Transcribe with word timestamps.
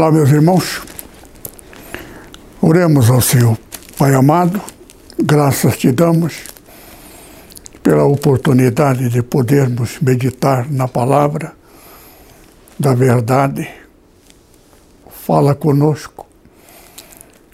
Olá, 0.00 0.10
meus 0.10 0.30
irmãos. 0.30 0.80
Oremos 2.62 3.10
ao 3.10 3.20
Senhor. 3.20 3.58
Pai 3.98 4.14
amado, 4.14 4.58
graças 5.22 5.76
te 5.76 5.92
damos 5.92 6.44
pela 7.82 8.04
oportunidade 8.04 9.10
de 9.10 9.22
podermos 9.22 10.00
meditar 10.00 10.72
na 10.72 10.88
palavra 10.88 11.52
da 12.78 12.94
verdade. 12.94 13.70
Fala 15.10 15.54
conosco 15.54 16.26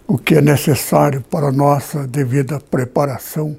o 0.06 0.16
que 0.16 0.37
é 0.37 0.40
necessário 0.40 1.23
para 1.23 1.48
a 1.48 1.52
nossa 1.52 2.06
devida 2.06 2.60
preparação 2.60 3.56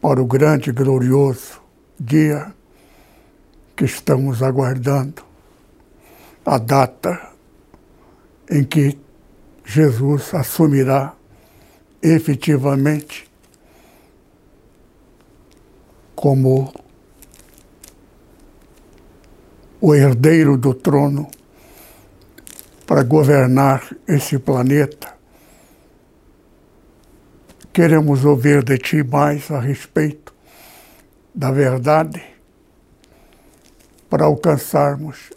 para 0.00 0.22
o 0.22 0.24
grande 0.24 0.70
e 0.70 0.72
glorioso 0.72 1.60
dia 2.00 2.46
que 3.76 3.84
estamos 3.84 4.42
aguardando, 4.42 5.22
a 6.46 6.56
data 6.56 7.33
em 8.50 8.64
que 8.64 8.98
Jesus 9.64 10.34
assumirá 10.34 11.14
efetivamente 12.02 13.28
como 16.14 16.72
o 19.80 19.94
herdeiro 19.94 20.56
do 20.56 20.74
trono 20.74 21.30
para 22.86 23.02
governar 23.02 23.94
esse 24.06 24.38
planeta. 24.38 25.14
Queremos 27.72 28.24
ouvir 28.24 28.62
de 28.62 28.78
ti 28.78 29.02
mais 29.02 29.50
a 29.50 29.60
respeito 29.60 30.34
da 31.34 31.50
verdade 31.50 32.22
para 34.08 34.26
alcançarmos 34.26 35.30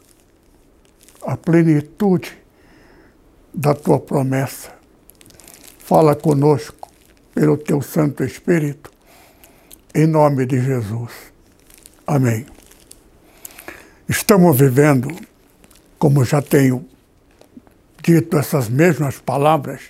a 1.23 1.35
plenitude 1.35 2.36
da 3.57 3.73
tua 3.73 3.99
promessa. 3.99 4.71
Fala 5.79 6.15
conosco 6.15 6.87
pelo 7.33 7.57
teu 7.57 7.81
Santo 7.81 8.23
Espírito, 8.23 8.91
em 9.95 10.05
nome 10.05 10.45
de 10.45 10.61
Jesus. 10.61 11.11
Amém. 12.05 12.45
Estamos 14.07 14.55
vivendo, 14.55 15.09
como 15.97 16.23
já 16.23 16.39
tenho 16.39 16.87
dito 18.03 18.37
essas 18.37 18.69
mesmas 18.69 19.17
palavras 19.17 19.81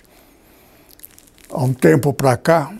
há 1.50 1.62
um 1.62 1.74
tempo 1.74 2.14
para 2.14 2.38
cá, 2.38 2.74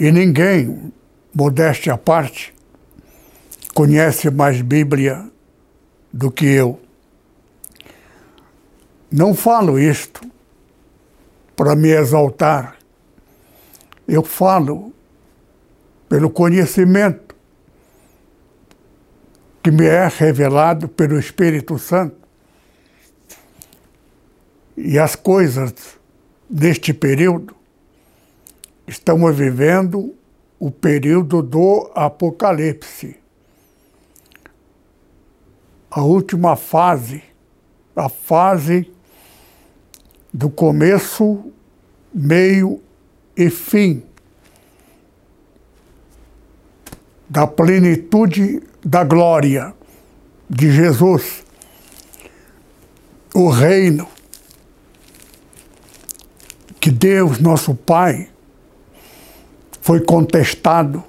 e 0.00 0.10
ninguém, 0.10 0.92
modéstia 1.32 1.94
à 1.94 1.98
parte, 1.98 2.52
conhece 3.72 4.30
mais 4.30 4.60
Bíblia 4.62 5.30
do 6.12 6.30
que 6.30 6.44
eu. 6.44 6.87
Não 9.10 9.34
falo 9.34 9.78
isto 9.78 10.20
para 11.56 11.74
me 11.74 11.88
exaltar. 11.88 12.76
Eu 14.06 14.22
falo 14.22 14.92
pelo 16.08 16.28
conhecimento 16.28 17.34
que 19.62 19.70
me 19.70 19.86
é 19.86 20.06
revelado 20.08 20.88
pelo 20.88 21.18
Espírito 21.18 21.78
Santo. 21.78 22.16
E 24.76 24.98
as 24.98 25.16
coisas 25.16 25.72
deste 26.48 26.92
período 26.92 27.56
estamos 28.86 29.34
vivendo 29.34 30.14
o 30.58 30.70
período 30.70 31.42
do 31.42 31.90
Apocalipse. 31.94 33.16
A 35.90 36.02
última 36.02 36.56
fase, 36.56 37.22
a 37.96 38.08
fase 38.10 38.92
do 40.32 40.50
começo, 40.50 41.44
meio 42.12 42.80
e 43.36 43.50
fim 43.50 44.02
da 47.28 47.46
plenitude 47.46 48.62
da 48.84 49.04
glória 49.04 49.74
de 50.48 50.72
Jesus, 50.72 51.44
o 53.34 53.50
reino 53.50 54.08
que 56.80 56.90
Deus, 56.90 57.38
nosso 57.38 57.74
Pai, 57.74 58.30
foi 59.82 60.00
contestado 60.00 61.04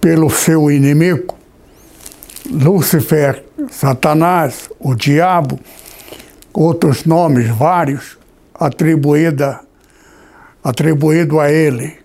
pelo 0.00 0.30
seu 0.30 0.70
inimigo, 0.70 1.36
Lúcifer, 2.50 3.43
Satanás, 3.70 4.68
o 4.78 4.94
diabo, 4.94 5.60
outros 6.52 7.04
nomes 7.04 7.48
vários 7.48 8.18
atribuída, 8.54 9.60
atribuído 10.62 11.40
a 11.40 11.50
ele. 11.50 11.98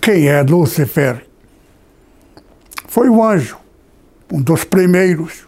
Quem 0.00 0.28
é 0.28 0.42
Lúcifer? 0.42 1.26
Foi 2.86 3.08
o 3.08 3.22
anjo, 3.22 3.58
um 4.32 4.40
dos 4.40 4.64
primeiros. 4.64 5.46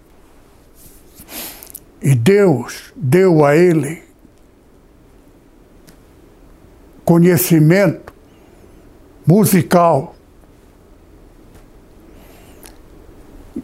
E 2.03 2.15
Deus 2.15 2.93
deu 2.97 3.45
a 3.45 3.57
ele 3.57 4.03
conhecimento 7.05 8.13
musical 9.27 10.15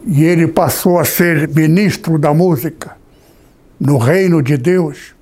e 0.05 0.23
ele 0.23 0.47
passou 0.47 0.99
a 0.99 1.05
ser 1.05 1.47
ministro 1.47 2.17
da 2.17 2.33
música 2.33 2.97
no 3.79 3.97
reino 3.97 4.41
de 4.41 4.57
Deus. 4.57 5.15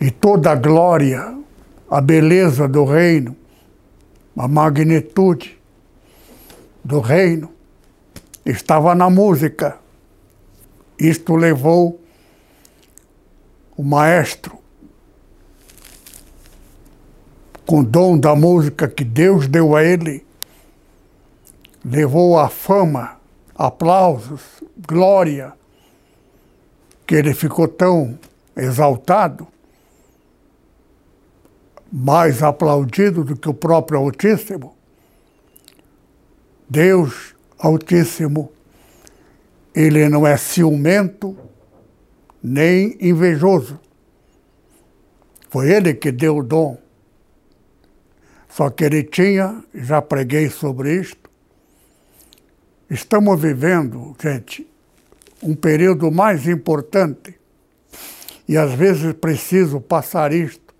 E 0.00 0.10
toda 0.10 0.52
a 0.52 0.54
glória, 0.54 1.36
a 1.90 2.00
beleza 2.00 2.68
do 2.68 2.84
reino, 2.84 3.36
a 4.36 4.46
magnitude 4.46 5.58
do 6.84 7.00
reino 7.00 7.50
estava 8.44 8.94
na 8.94 9.08
música. 9.10 9.78
Isto 10.98 11.34
levou 11.34 12.00
o 13.76 13.82
maestro, 13.82 14.56
com 17.66 17.80
o 17.80 17.84
dom 17.84 18.16
da 18.16 18.34
música 18.34 18.88
que 18.88 19.04
Deus 19.04 19.46
deu 19.46 19.76
a 19.76 19.82
ele, 19.82 20.24
levou 21.84 22.38
a 22.38 22.48
fama 22.48 23.15
aplausos, 23.56 24.42
glória, 24.86 25.52
que 27.06 27.14
ele 27.14 27.32
ficou 27.32 27.66
tão 27.66 28.18
exaltado, 28.56 29.46
mais 31.92 32.42
aplaudido 32.42 33.24
do 33.24 33.36
que 33.36 33.48
o 33.48 33.54
próprio 33.54 33.98
Altíssimo. 34.00 34.76
Deus 36.68 37.34
Altíssimo, 37.58 38.52
ele 39.74 40.08
não 40.08 40.26
é 40.26 40.36
ciumento 40.36 41.36
nem 42.42 42.96
invejoso. 43.00 43.80
Foi 45.48 45.70
ele 45.70 45.94
que 45.94 46.10
deu 46.10 46.38
o 46.38 46.42
dom. 46.42 46.78
Só 48.48 48.70
que 48.70 48.84
ele 48.84 49.02
tinha, 49.04 49.62
já 49.74 50.02
preguei 50.02 50.50
sobre 50.50 51.00
isto, 51.00 51.25
Estamos 52.88 53.40
vivendo, 53.40 54.14
gente, 54.22 54.64
um 55.42 55.56
período 55.56 56.08
mais 56.08 56.46
importante 56.46 57.36
e 58.48 58.56
às 58.56 58.72
vezes 58.74 59.12
preciso 59.14 59.80
passar 59.80 60.32
isto, 60.32 60.72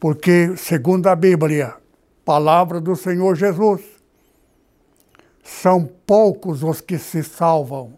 porque, 0.00 0.56
segundo 0.56 1.06
a 1.06 1.14
Bíblia, 1.14 1.76
palavra 2.24 2.80
do 2.80 2.96
Senhor 2.96 3.36
Jesus, 3.36 3.80
são 5.44 5.88
poucos 6.04 6.64
os 6.64 6.80
que 6.80 6.98
se 6.98 7.22
salvam. 7.22 7.96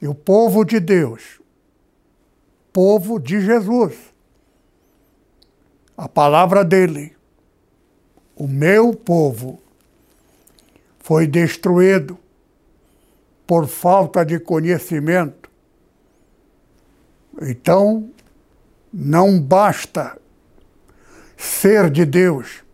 E 0.00 0.08
o 0.08 0.14
povo 0.14 0.64
de 0.64 0.80
Deus, 0.80 1.42
povo 2.72 3.20
de 3.20 3.38
Jesus, 3.42 3.94
a 5.94 6.08
palavra 6.08 6.64
dele, 6.64 7.14
o 8.34 8.48
meu 8.48 8.94
povo 8.94 9.65
foi 11.06 11.24
destruído 11.24 12.18
por 13.46 13.68
falta 13.68 14.26
de 14.26 14.40
conhecimento. 14.40 15.48
Então, 17.42 18.10
não 18.92 19.40
basta 19.40 20.20
ser 21.36 21.90
de 21.90 22.04
Deus, 22.04 22.64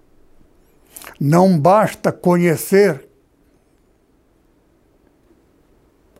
não 1.20 1.60
basta 1.60 2.10
conhecer 2.10 3.06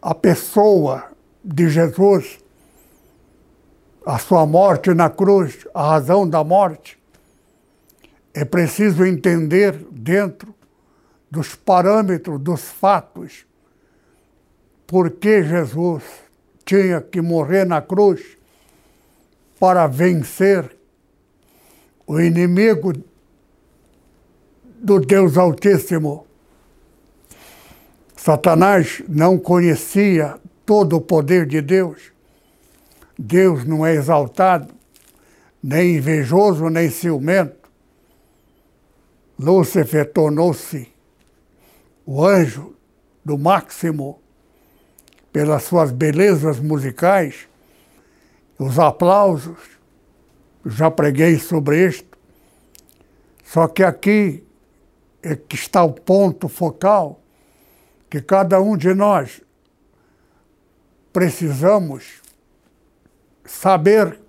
a 0.03 0.15
pessoa 0.15 1.13
de 1.43 1.71
Jesus, 1.71 2.41
a 4.05 4.19
sua 4.19 4.45
morte 4.45 4.93
na 4.93 5.09
cruz, 5.09 5.67
a 5.73 5.93
razão 5.93 6.29
da 6.29 6.45
morte. 6.45 7.03
É 8.35 8.45
preciso 8.45 9.03
entender 9.03 9.73
dentro 9.91 10.55
dos 11.33 11.55
parâmetros, 11.55 12.39
dos 12.39 12.61
fatos, 12.61 13.47
por 14.87 15.13
que 15.13 15.43
Jesus 15.43 16.05
tinha 16.63 17.01
que 17.01 17.23
morrer 17.23 17.65
na 17.65 17.81
cruz 17.81 18.37
para 19.59 19.87
vencer 19.87 20.77
o 22.07 22.21
inimigo 22.21 22.93
do 24.77 25.01
Deus 25.01 25.39
Altíssimo. 25.39 26.27
Satanás 28.15 29.03
não 29.09 29.39
conhecia 29.39 30.39
todo 30.67 30.97
o 30.97 31.01
poder 31.01 31.47
de 31.47 31.63
Deus. 31.63 32.13
Deus 33.19 33.65
não 33.65 33.87
é 33.87 33.95
exaltado, 33.95 34.75
nem 35.63 35.97
invejoso, 35.97 36.69
nem 36.69 36.91
ciumento. 36.91 37.71
Lúcifer 39.39 40.13
tornou-se 40.13 40.92
o 42.15 42.27
anjo 42.27 42.75
do 43.25 43.39
máximo 43.39 44.21
pelas 45.33 45.63
suas 45.63 45.91
belezas 45.91 46.61
musicais, 46.61 47.49
os 48.59 48.79
aplausos. 48.79 49.57
Já 50.67 50.91
preguei 50.91 51.39
sobre 51.39 51.89
isto. 51.89 52.19
Só 53.43 53.67
que 53.67 53.83
aqui 53.83 54.47
é 55.23 55.35
que 55.35 55.55
está 55.55 55.83
o 55.83 55.95
ponto 55.95 56.51
focal 56.51 57.19
que 58.11 58.21
cada 58.21 58.61
um 58.61 58.77
de 58.77 58.93
nós 58.93 59.41
precisamos 61.15 62.21
saber 63.43 64.21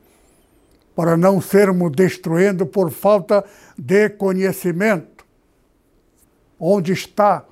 para 0.96 1.18
não 1.18 1.42
sermos 1.42 1.92
destruindo 1.92 2.66
por 2.66 2.92
falta 2.92 3.44
de 3.78 4.10
conhecimento. 4.10 5.26
Onde 6.58 6.94
está 6.94 7.46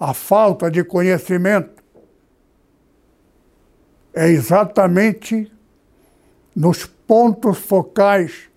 a 0.00 0.14
falta 0.14 0.70
de 0.70 0.82
conhecimento? 0.82 1.84
É 4.14 4.28
exatamente 4.28 5.52
nos 6.56 6.86
pontos 6.86 7.58
focais 7.58 8.48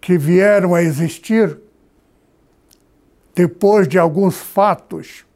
que 0.00 0.16
vieram 0.16 0.74
a 0.74 0.82
existir 0.82 1.58
depois 3.34 3.88
de 3.88 3.98
alguns 3.98 4.36
fatos 4.36 5.26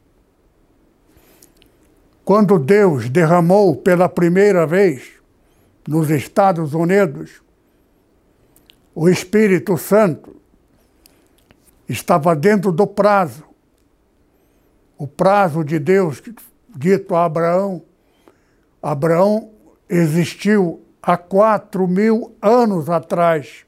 quando 2.25 2.59
Deus 2.59 3.09
derramou 3.09 3.75
pela 3.75 4.09
primeira 4.09 4.67
vez 4.67 5.11
nos 5.87 6.09
Estados 6.09 6.73
Unidos 6.73 7.41
o 8.93 9.07
Espírito 9.07 9.77
Santo, 9.77 10.35
estava 11.87 12.35
dentro 12.35 12.71
do 12.71 12.85
prazo. 12.85 13.46
O 14.97 15.07
prazo 15.07 15.63
de 15.63 15.79
Deus 15.79 16.21
dito 16.75 17.15
a 17.15 17.25
Abraão. 17.25 17.83
Abraão 18.81 19.51
existiu 19.89 20.81
há 21.01 21.17
quatro 21.17 21.87
mil 21.87 22.35
anos 22.41 22.89
atrás, 22.89 23.65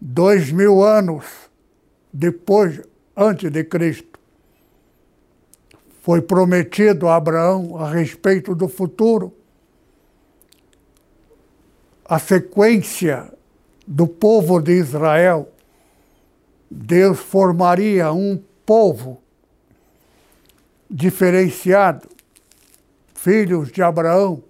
dois 0.00 0.50
mil 0.50 0.82
anos 0.82 1.24
depois, 2.12 2.80
antes 3.16 3.50
de 3.50 3.64
Cristo 3.64 4.18
foi 6.08 6.22
prometido 6.22 7.06
a 7.06 7.16
Abraão 7.16 7.76
a 7.76 7.90
respeito 7.90 8.54
do 8.54 8.66
futuro. 8.66 9.34
A 12.02 12.18
sequência 12.18 13.30
do 13.86 14.06
povo 14.06 14.58
de 14.58 14.72
Israel, 14.72 15.52
Deus 16.70 17.18
formaria 17.18 18.10
um 18.10 18.42
povo 18.64 19.20
diferenciado, 20.90 22.08
filhos 23.14 23.70
de 23.70 23.82
Abraão, 23.82 24.42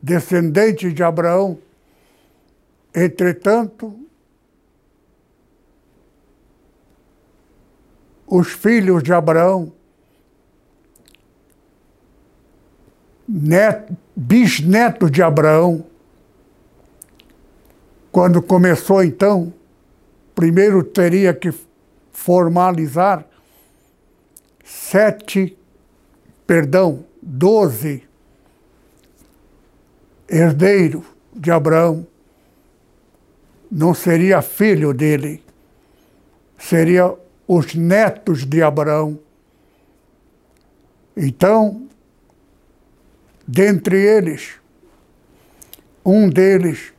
descendentes 0.00 0.92
de 0.94 1.02
Abraão. 1.02 1.58
Entretanto, 2.94 3.94
os 8.26 8.48
filhos 8.48 9.02
de 9.02 9.12
Abraão 9.12 9.72
neto, 13.28 13.96
bisneto 14.14 15.10
de 15.10 15.22
Abraão, 15.22 15.86
quando 18.10 18.42
começou 18.42 19.02
então, 19.02 19.52
primeiro 20.34 20.82
teria 20.82 21.32
que 21.32 21.52
formalizar 22.10 23.26
sete, 24.62 25.56
perdão, 26.46 27.04
doze 27.20 28.02
herdeiros 30.28 31.04
de 31.34 31.50
Abraão. 31.50 32.06
Não 33.70 33.94
seria 33.94 34.42
filho 34.42 34.92
dele, 34.92 35.42
seria 36.58 37.14
os 37.46 37.74
netos 37.74 38.44
de 38.44 38.62
Abraão. 38.62 39.18
Então, 41.16 41.88
Dentre 43.46 44.00
eles, 44.00 44.54
um 46.04 46.28
deles 46.28 46.92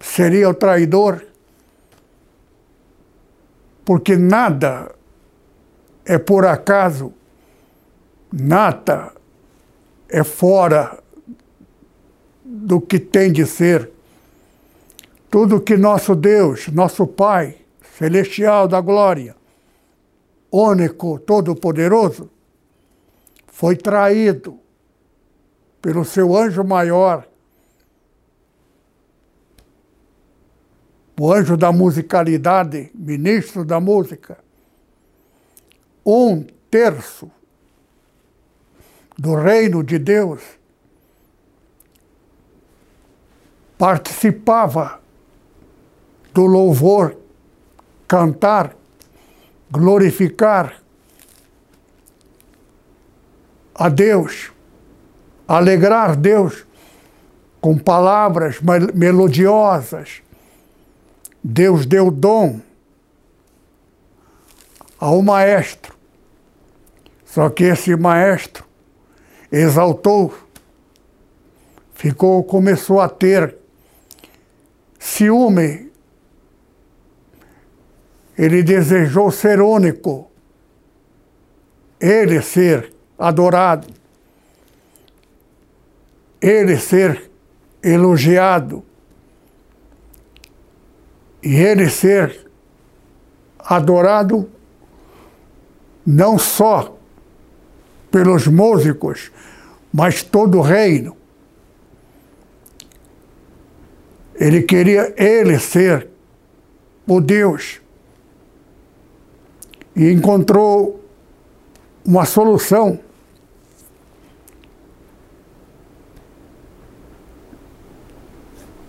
seria 0.00 0.50
o 0.50 0.54
traidor, 0.54 1.24
porque 3.84 4.16
nada 4.16 4.94
é 6.08 6.16
por 6.16 6.46
acaso, 6.46 7.12
nada 8.32 9.12
é 10.08 10.24
fora 10.24 10.98
do 12.42 12.80
que 12.80 12.98
tem 12.98 13.30
de 13.30 13.44
ser. 13.44 13.90
Tudo 15.30 15.60
que 15.60 15.76
nosso 15.76 16.16
Deus, 16.16 16.68
nosso 16.68 17.06
Pai 17.06 17.58
celestial 17.98 18.66
da 18.66 18.80
glória, 18.80 19.36
único, 20.50 21.18
todo-poderoso, 21.18 22.30
foi 23.46 23.76
traído 23.76 24.58
pelo 25.82 26.06
seu 26.06 26.34
anjo 26.34 26.64
maior, 26.64 27.28
o 31.20 31.30
anjo 31.30 31.54
da 31.54 31.70
musicalidade, 31.70 32.90
ministro 32.94 33.62
da 33.62 33.78
música, 33.78 34.38
um 36.10 36.46
terço 36.70 37.30
do 39.18 39.34
reino 39.34 39.82
de 39.82 39.98
Deus 39.98 40.42
participava 43.76 45.00
do 46.32 46.46
louvor, 46.46 47.16
cantar, 48.06 48.76
glorificar 49.70 50.82
a 53.74 53.88
Deus 53.88 54.52
alegrar 55.48 56.14
Deus 56.14 56.66
com 57.58 57.78
palavras 57.78 58.60
melodiosas. 58.94 60.20
Deus 61.42 61.86
deu 61.86 62.10
dom 62.10 62.60
ao 65.00 65.22
maestro. 65.22 65.96
Só 67.28 67.50
que 67.50 67.64
esse 67.64 67.94
maestro 67.94 68.64
exaltou, 69.52 70.34
ficou, 71.92 72.42
começou 72.42 73.02
a 73.02 73.08
ter 73.08 73.54
ciúme. 74.98 75.92
Ele 78.36 78.62
desejou 78.62 79.30
ser 79.30 79.60
único, 79.60 80.30
ele 82.00 82.40
ser 82.40 82.94
adorado. 83.18 83.86
Ele 86.40 86.78
ser 86.78 87.30
elogiado. 87.82 88.82
E 91.42 91.56
ele 91.56 91.90
ser 91.90 92.48
adorado 93.58 94.50
não 96.06 96.38
só 96.38 96.97
pelos 98.10 98.46
músicos, 98.46 99.30
mas 99.92 100.22
todo 100.22 100.58
o 100.58 100.62
reino. 100.62 101.16
Ele 104.34 104.62
queria 104.62 105.12
ele 105.16 105.58
ser 105.58 106.08
o 107.06 107.20
Deus. 107.20 107.80
E 109.96 110.12
encontrou 110.12 111.04
uma 112.04 112.24
solução. 112.24 113.00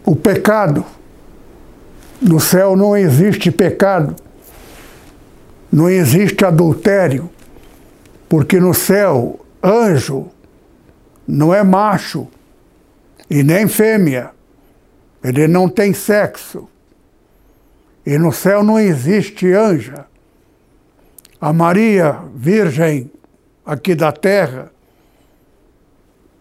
O 0.05 0.15
pecado. 0.15 0.85
No 2.21 2.39
céu 2.39 2.75
não 2.75 2.95
existe 2.95 3.49
pecado. 3.49 4.15
Não 5.71 5.89
existe 5.89 6.45
adultério. 6.45 7.29
Porque 8.29 8.59
no 8.59 8.75
céu, 8.75 9.43
anjo 9.62 10.29
não 11.27 11.51
é 11.51 11.63
macho 11.63 12.27
e 13.27 13.41
nem 13.41 13.67
fêmea. 13.67 14.31
Ele 15.24 15.48
não 15.48 15.67
tem 15.67 15.93
sexo. 15.93 16.69
E 18.05 18.17
no 18.19 18.31
céu 18.31 18.63
não 18.63 18.79
existe 18.79 19.51
anja. 19.51 20.05
A 21.41 21.51
Maria 21.51 22.21
Virgem 22.36 23.12
aqui 23.65 23.95
da 23.95 24.12
terra, 24.12 24.71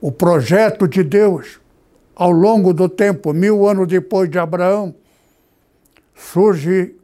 o 0.01 0.13
projeto 0.13 0.87
de 0.87 1.03
Deus, 1.03 1.61
ao 2.15 2.31
longo 2.31 2.73
do 2.75 2.89
tempo, 2.89 3.33
mil 3.33 3.67
anos 3.67 3.89
depois 3.89 4.31
de 4.31 4.39
Abraão, 4.39 4.95
surge 6.15 6.95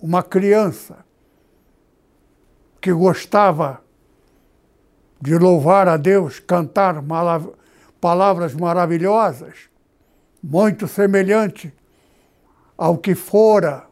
uma 0.00 0.22
criança 0.22 1.04
que 2.80 2.92
gostava 2.92 3.82
de 5.20 5.36
louvar 5.36 5.88
a 5.88 5.96
Deus, 5.96 6.40
cantar 6.40 7.02
palavras 8.00 8.54
maravilhosas, 8.54 9.68
muito 10.42 10.88
semelhante 10.88 11.72
ao 12.76 12.96
que 12.96 13.14
fora 13.14 13.90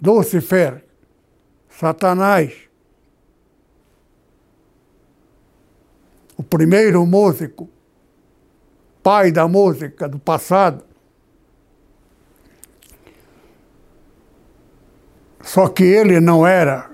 Lúcifer, 0.00 0.84
Satanás, 1.68 2.68
o 6.36 6.42
primeiro 6.44 7.04
músico, 7.04 7.68
pai 9.02 9.32
da 9.32 9.48
música 9.48 10.08
do 10.08 10.20
passado. 10.20 10.84
Só 15.42 15.68
que 15.68 15.82
ele 15.82 16.20
não 16.20 16.46
era 16.46 16.88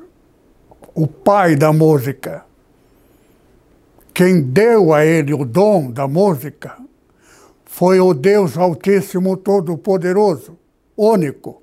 o 0.94 1.06
pai 1.06 1.56
da 1.56 1.73
música. 1.73 2.43
Quem 4.14 4.40
deu 4.40 4.94
a 4.94 5.04
ele 5.04 5.35
o 5.35 5.44
dom 5.44 5.90
da 5.90 6.06
música 6.06 6.78
foi 7.64 7.99
o 7.99 8.14
Deus 8.14 8.56
Altíssimo 8.56 9.37
Todo-Poderoso, 9.37 10.56
único. 10.97 11.61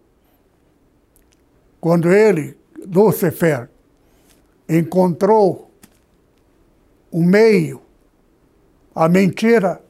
Quando 1.80 2.12
ele, 2.12 2.58
Lúcifer, 2.94 3.70
encontrou 4.68 5.72
o 7.10 7.24
meio, 7.24 7.82
a 8.94 9.08
mentira, 9.08 9.82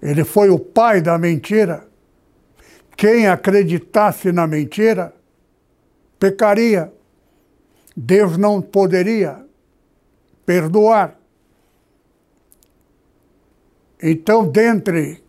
ele 0.00 0.24
foi 0.24 0.48
o 0.48 0.58
pai 0.58 1.02
da 1.02 1.18
mentira. 1.18 1.86
Quem 2.96 3.28
acreditasse 3.28 4.32
na 4.32 4.46
mentira 4.46 5.14
pecaria. 6.18 6.90
Deus 7.94 8.38
não 8.38 8.62
poderia 8.62 9.47
perdoar. 10.48 11.14
Então, 14.02 14.48
dentre 14.48 15.22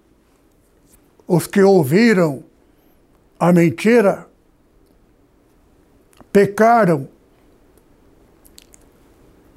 os 1.28 1.46
que 1.46 1.62
ouviram 1.62 2.42
a 3.38 3.52
mentira, 3.52 4.30
pecaram 6.32 7.10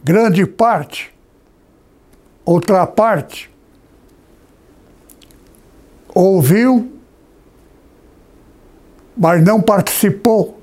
grande 0.02 0.45
parte, 0.47 1.14
outra 2.45 2.85
parte 2.85 3.49
ouviu, 6.12 7.00
mas 9.16 9.40
não 9.45 9.62
participou. 9.62 10.61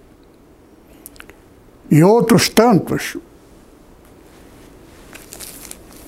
E 1.89 2.03
outros 2.03 2.50
tantos 2.50 3.18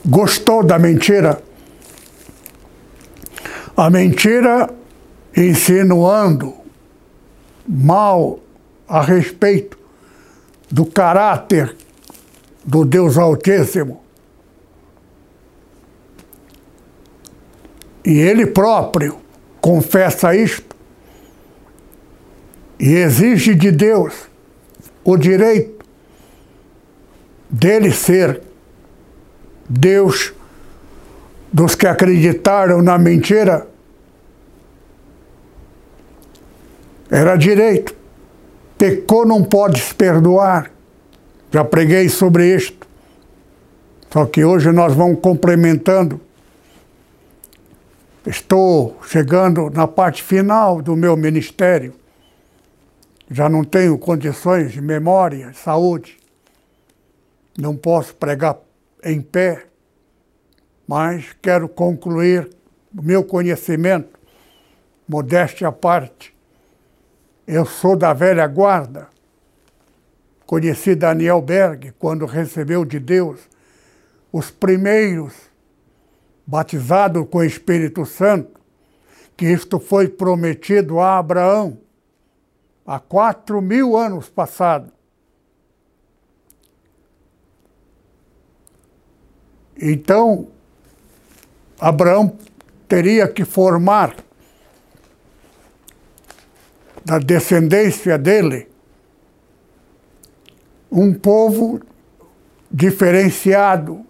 gostou 0.05 0.63
da 0.63 0.77
mentira. 0.79 1.41
A 3.75 3.89
mentira 3.89 4.70
insinuando 5.36 6.53
mal 7.67 8.39
a 8.88 9.01
respeito 9.01 9.77
do 10.70 10.86
caráter 10.86 11.75
do 12.63 12.86
Deus 12.86 13.17
Altíssimo. 13.17 14.01
E 18.03 18.20
ele 18.20 18.48
próprio 18.48 19.20
confessa 19.62 20.36
isto 20.36 20.75
e 22.79 22.93
exige 22.93 23.53
de 23.53 23.72
Deus 23.72 24.13
o 25.03 25.15
direito 25.15 25.86
dele 27.50 27.91
ser 27.91 28.41
Deus 29.73 30.33
dos 31.51 31.75
que 31.75 31.87
acreditaram 31.87 32.81
na 32.81 32.97
mentira 32.97 33.65
era 37.09 37.37
direito. 37.37 37.95
Pecou 38.77 39.25
não 39.25 39.43
pode 39.43 39.79
se 39.79 39.95
perdoar. 39.95 40.71
Já 41.51 41.63
preguei 41.63 42.09
sobre 42.09 42.53
isto. 42.53 42.85
Só 44.11 44.25
que 44.25 44.43
hoje 44.43 44.71
nós 44.73 44.93
vamos 44.93 45.21
complementando. 45.21 46.19
Estou 48.25 48.99
chegando 49.07 49.69
na 49.69 49.87
parte 49.87 50.21
final 50.21 50.81
do 50.81 50.97
meu 50.97 51.15
ministério. 51.15 51.93
Já 53.29 53.47
não 53.47 53.63
tenho 53.63 53.97
condições 53.97 54.73
de 54.73 54.81
memória, 54.81 55.53
saúde. 55.53 56.17
Não 57.57 57.75
posso 57.75 58.13
pregar 58.15 58.57
em 59.03 59.22
pé, 59.22 59.65
mas 60.88 61.36
quero 61.41 61.67
concluir 61.70 62.50
o 62.98 63.01
meu 63.01 63.24
conhecimento, 63.24 64.20
modéstia 65.08 65.67
à 65.67 65.72
parte. 65.72 66.36
Eu 67.48 67.65
sou 67.65 67.96
da 67.96 68.13
velha 68.13 68.46
guarda. 68.48 69.08
Conheci 70.46 70.96
Daniel 70.96 71.41
Berg 71.41 71.93
quando 71.98 72.25
recebeu 72.25 72.84
de 72.84 73.00
Deus 73.00 73.39
os 74.31 74.51
primeiros 74.51 75.34
batizados 76.46 77.27
com 77.29 77.39
o 77.39 77.43
Espírito 77.43 78.05
Santo, 78.05 78.60
que 79.38 79.46
isto 79.46 79.79
foi 79.79 80.08
prometido 80.08 81.00
a 81.00 81.17
Abraão 81.17 81.77
há 82.86 83.00
quatro 83.00 83.62
mil 83.62 83.96
anos 83.96 84.29
passados. 84.29 84.91
Então, 89.79 90.47
Abraão 91.79 92.37
teria 92.87 93.27
que 93.27 93.45
formar 93.45 94.15
da 97.03 97.17
descendência 97.17 98.17
dele 98.17 98.67
um 100.91 101.13
povo 101.13 101.79
diferenciado, 102.69 104.05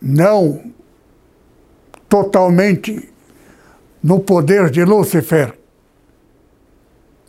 não 0.00 0.72
totalmente 2.08 3.12
no 4.02 4.20
poder 4.20 4.70
de 4.70 4.84
Lúcifer, 4.84 5.58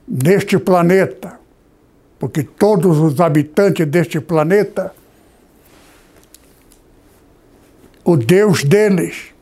neste 0.08 0.60
planeta, 0.60 1.40
porque 2.20 2.44
todos 2.44 3.00
os 3.00 3.20
habitantes 3.20 3.88
deste 3.88 4.20
planeta, 4.20 4.94
o 8.06 8.16
Deus 8.16 8.64
deles 8.64 9.34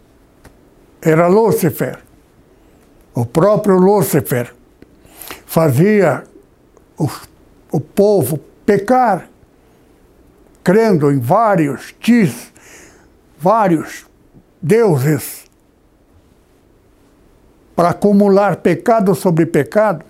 era 1.01 1.27
Lúcifer. 1.27 2.00
O 3.13 3.25
próprio 3.25 3.75
Lúcifer 3.75 4.55
fazia 5.46 6.24
o, 6.98 7.10
o 7.72 7.79
povo 7.79 8.39
pecar, 8.65 9.29
crendo 10.63 11.12
em 11.12 11.20
vários 11.20 11.93
tis, 12.00 12.53
vários 13.38 14.08
deuses, 14.62 15.43
para 17.75 17.89
acumular 17.89 18.55
pecado 18.58 19.13
sobre 19.13 19.46
pecado. 19.46 20.05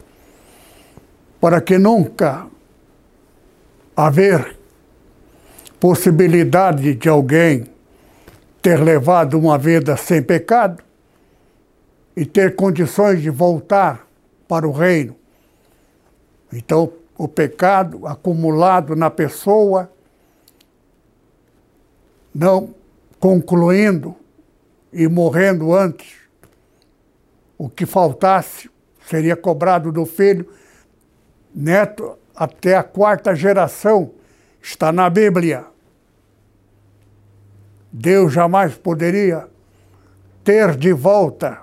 para 1.43 1.59
que 1.59 1.77
nunca 1.77 2.47
haver 3.97 4.57
possibilidade 5.77 6.95
de 6.95 7.09
alguém 7.09 7.72
ter 8.63 8.81
levado 8.81 9.37
uma 9.37 9.57
vida 9.57 9.97
sem 9.97 10.23
pecado 10.23 10.81
e 12.15 12.25
ter 12.25 12.55
condições 12.55 13.21
de 13.21 13.29
voltar 13.29 14.07
para 14.47 14.65
o 14.65 14.71
reino. 14.71 15.17
Então, 16.51 16.93
o 17.17 17.27
pecado 17.27 18.07
acumulado 18.07 18.95
na 18.95 19.09
pessoa, 19.09 19.91
não 22.33 22.73
concluindo 23.19 24.15
e 24.93 25.09
morrendo 25.09 25.73
antes, 25.73 26.15
o 27.57 27.67
que 27.67 27.85
faltasse 27.85 28.71
seria 29.09 29.35
cobrado 29.35 29.91
do 29.91 30.05
filho, 30.05 30.49
neto 31.53 32.17
até 32.33 32.77
a 32.77 32.83
quarta 32.83 33.35
geração, 33.35 34.11
está 34.61 34.89
na 34.89 35.09
Bíblia. 35.09 35.72
Deus 37.95 38.33
jamais 38.33 38.73
poderia 38.73 39.47
ter 40.43 40.75
de 40.75 40.91
volta 40.91 41.61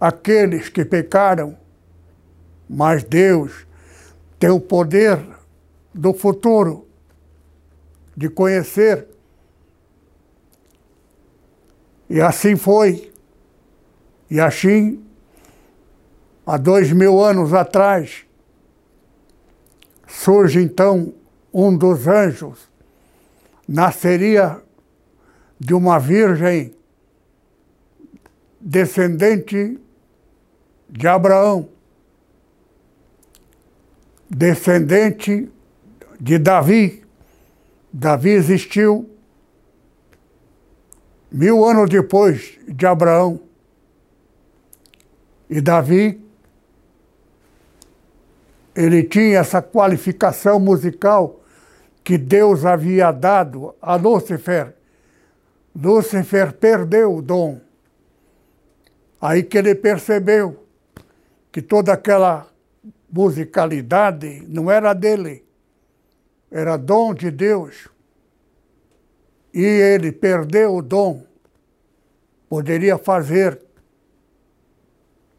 aqueles 0.00 0.70
que 0.70 0.82
pecaram, 0.82 1.58
mas 2.66 3.04
Deus 3.04 3.66
tem 4.38 4.48
o 4.48 4.58
poder 4.58 5.20
do 5.92 6.14
futuro, 6.14 6.88
de 8.16 8.30
conhecer. 8.30 9.06
E 12.08 12.18
assim 12.18 12.56
foi. 12.56 13.12
E 14.30 14.40
assim, 14.40 15.04
há 16.46 16.56
dois 16.56 16.90
mil 16.92 17.22
anos 17.22 17.52
atrás, 17.52 18.24
surge 20.06 20.62
então 20.62 21.12
um 21.52 21.76
dos 21.76 22.06
anjos 22.06 22.69
nasceria 23.70 24.60
de 25.60 25.72
uma 25.74 25.96
virgem 26.00 26.74
descendente 28.60 29.78
de 30.88 31.06
Abraão, 31.06 31.68
descendente 34.28 35.48
de 36.20 36.36
Davi. 36.36 37.04
Davi 37.92 38.30
existiu 38.30 39.08
mil 41.30 41.64
anos 41.64 41.88
depois 41.88 42.58
de 42.66 42.84
Abraão. 42.84 43.40
E 45.48 45.60
Davi, 45.60 46.20
ele 48.74 49.04
tinha 49.04 49.38
essa 49.38 49.62
qualificação 49.62 50.58
musical 50.58 51.39
que 52.10 52.18
Deus 52.18 52.64
havia 52.64 53.12
dado 53.12 53.72
a 53.80 53.94
Lúcifer. 53.94 54.74
Lúcifer 55.72 56.52
perdeu 56.52 57.14
o 57.14 57.22
dom. 57.22 57.60
Aí 59.20 59.44
que 59.44 59.56
ele 59.56 59.76
percebeu 59.76 60.66
que 61.52 61.62
toda 61.62 61.92
aquela 61.92 62.48
musicalidade 63.12 64.44
não 64.48 64.68
era 64.68 64.92
dele, 64.92 65.44
era 66.50 66.76
dom 66.76 67.14
de 67.14 67.30
Deus. 67.30 67.88
E 69.54 69.62
ele 69.62 70.10
perdeu 70.10 70.74
o 70.74 70.82
dom. 70.82 71.24
Poderia 72.48 72.98
fazer 72.98 73.62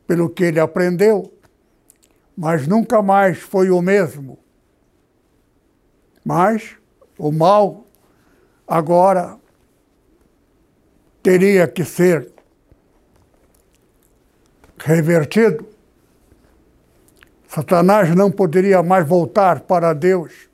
pelo 0.08 0.30
que 0.30 0.46
ele 0.46 0.60
aprendeu, 0.62 1.38
mas 2.34 2.66
nunca 2.66 3.01
mais 3.01 3.40
foi 3.40 3.70
o 3.70 3.82
mesmo. 3.82 4.40
Mas 6.23 6.75
o 7.17 7.31
mal 7.31 7.86
agora 8.67 9.38
teria 11.21 11.67
que 11.67 11.84
ser 11.84 12.31
revertido. 14.77 15.65
Satanás 17.47 18.15
não 18.15 18.31
poderia 18.31 18.81
mais 18.81 19.07
voltar 19.07 19.62
para 19.62 19.93
Deus, 19.93 20.49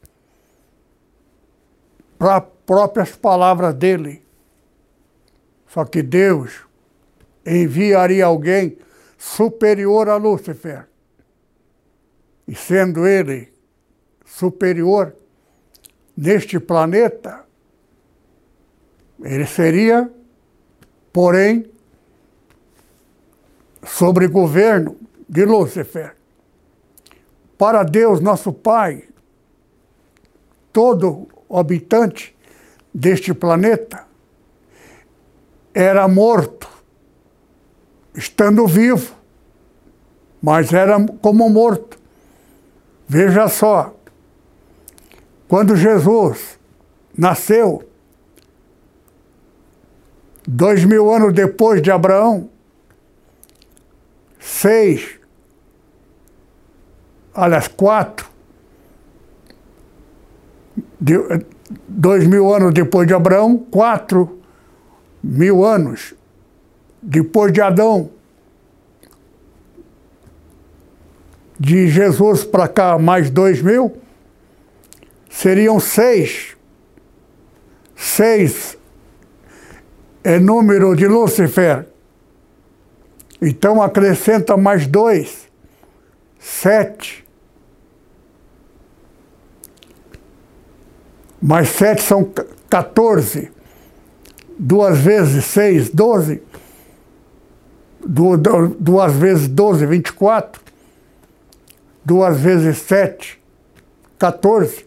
para 2.17 2.41
próprias 2.41 3.15
palavras 3.15 3.73
dele. 3.75 4.25
Só 5.67 5.85
que 5.85 6.01
Deus 6.01 6.65
enviaria 7.45 8.25
alguém 8.25 8.77
superior 9.17 10.09
a 10.09 10.15
Lúcifer. 10.15 10.87
E 12.47 12.55
sendo 12.55 13.05
ele 13.05 13.53
superior, 14.25 15.15
neste 16.17 16.59
planeta, 16.59 17.45
ele 19.21 19.45
seria, 19.45 20.11
porém, 21.13 21.69
sobre 23.85 24.27
governo 24.27 24.97
de 25.29 25.45
Lúcifer. 25.45 26.15
Para 27.57 27.83
Deus, 27.83 28.19
nosso 28.19 28.51
Pai, 28.51 29.03
todo 30.73 31.27
habitante 31.49 32.35
deste 32.93 33.33
planeta 33.33 34.05
era 35.73 36.07
morto, 36.07 36.67
estando 38.15 38.65
vivo, 38.65 39.15
mas 40.41 40.73
era 40.73 40.97
como 41.21 41.49
morto. 41.49 41.99
Veja 43.07 43.47
só, 43.47 43.96
quando 45.47 45.75
Jesus 45.75 46.59
nasceu, 47.17 47.87
dois 50.45 50.83
mil 50.83 51.11
anos 51.11 51.33
depois 51.33 51.81
de 51.81 51.89
Abraão, 51.89 52.49
seis, 54.39 55.19
aliás, 57.33 57.67
quatro, 57.69 58.27
de, 60.99 61.15
dois 61.87 62.27
mil 62.27 62.53
anos 62.53 62.73
depois 62.73 63.07
de 63.07 63.13
Abraão, 63.13 63.57
quatro 63.57 64.39
mil 65.23 65.63
anos 65.63 66.13
depois 67.01 67.53
de 67.53 67.61
Adão. 67.61 68.11
De 71.59 71.87
Jesus 71.87 72.43
para 72.43 72.67
cá, 72.67 72.99
mais 72.99 73.31
dois 73.31 73.63
mil 73.63 73.97
seriam 75.37 75.79
seis. 75.79 76.57
Seis 77.95 78.75
é 80.23 80.39
número 80.39 80.95
de 80.95 81.07
Lúcifer. 81.07 81.87
Então 83.39 83.79
acrescenta 83.81 84.57
mais 84.57 84.87
dois, 84.87 85.47
sete. 86.39 87.23
Mais 91.39 91.69
sete 91.69 92.01
são 92.01 92.33
14. 92.67 93.51
Duas 94.57 94.97
vezes 94.97 95.45
seis, 95.45 95.89
doze. 95.91 96.41
Duas 98.03 99.13
vezes 99.13 99.47
doze, 99.47 99.85
vinte 99.85 100.07
e 100.07 100.13
quatro. 100.13 100.59
Duas 102.03 102.39
vezes 102.39 102.79
sete, 102.79 103.39
14. 104.17 104.86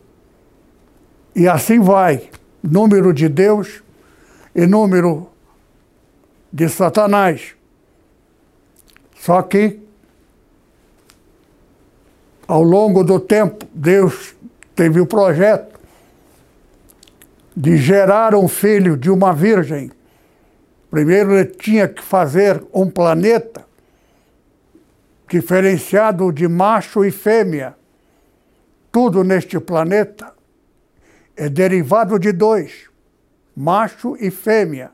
E 1.35 1.49
assim 1.49 1.81
vai. 1.81 2.29
Número 2.63 3.13
de 3.13 3.29
Deus 3.29 3.83
e 4.55 4.67
número 4.67 5.29
de 6.53 6.69
Satanás. 6.69 7.55
Só 9.19 9.43
que, 9.43 9.81
ao 12.47 12.63
longo 12.63 13.05
do 13.05 13.21
tempo, 13.21 13.67
Deus 13.73 14.35
teve 14.75 15.01
o 15.01 15.07
projeto 15.07 15.79
de 17.57 17.77
gerar 17.77 18.35
um 18.35 18.49
filho 18.49 18.97
de 18.97 19.11
uma 19.11 19.33
virgem. 19.33 19.91
Primeiro 20.91 21.35
ele 21.35 21.45
tinha 21.45 21.87
que 21.87 22.03
fazer 22.03 22.63
um 22.73 22.91
planeta 22.91 23.65
diferenciado 25.29 26.33
de 26.33 26.49
macho 26.49 27.05
e 27.05 27.11
fêmea. 27.11 27.77
Tudo 28.91 29.23
neste 29.23 29.61
planeta 29.61 30.33
é 31.41 31.49
derivado 31.49 32.19
de 32.19 32.33
dois, 32.33 32.91
macho 33.57 34.15
e 34.21 34.31
fêmea. 34.31 34.93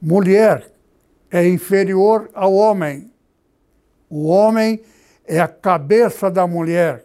Mulher 0.00 0.72
é 1.30 1.46
inferior 1.46 2.30
ao 2.32 2.54
homem. 2.54 3.12
O 4.08 4.28
homem 4.28 4.82
é 5.26 5.38
a 5.38 5.46
cabeça 5.46 6.30
da 6.30 6.46
mulher. 6.46 7.04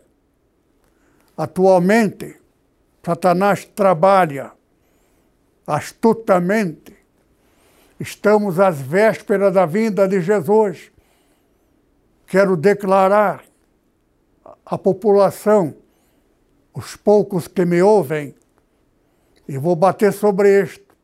Atualmente, 1.35 2.39
Satanás 3.05 3.65
trabalha 3.65 4.53
astutamente. 5.67 6.95
Estamos 7.99 8.57
às 8.57 8.79
vésperas 8.79 9.53
da 9.53 9.65
vinda 9.65 10.07
de 10.07 10.21
Jesus, 10.21 10.89
quero 12.25 12.55
declarar 12.55 13.43
à 14.65 14.77
população, 14.77 15.80
os 16.73 16.95
poucos 16.95 17.47
que 17.47 17.65
me 17.65 17.81
ouvem, 17.81 18.35
e 19.47 19.57
vou 19.57 19.75
bater 19.75 20.13
sobre 20.13 20.63
isto. 20.63 20.95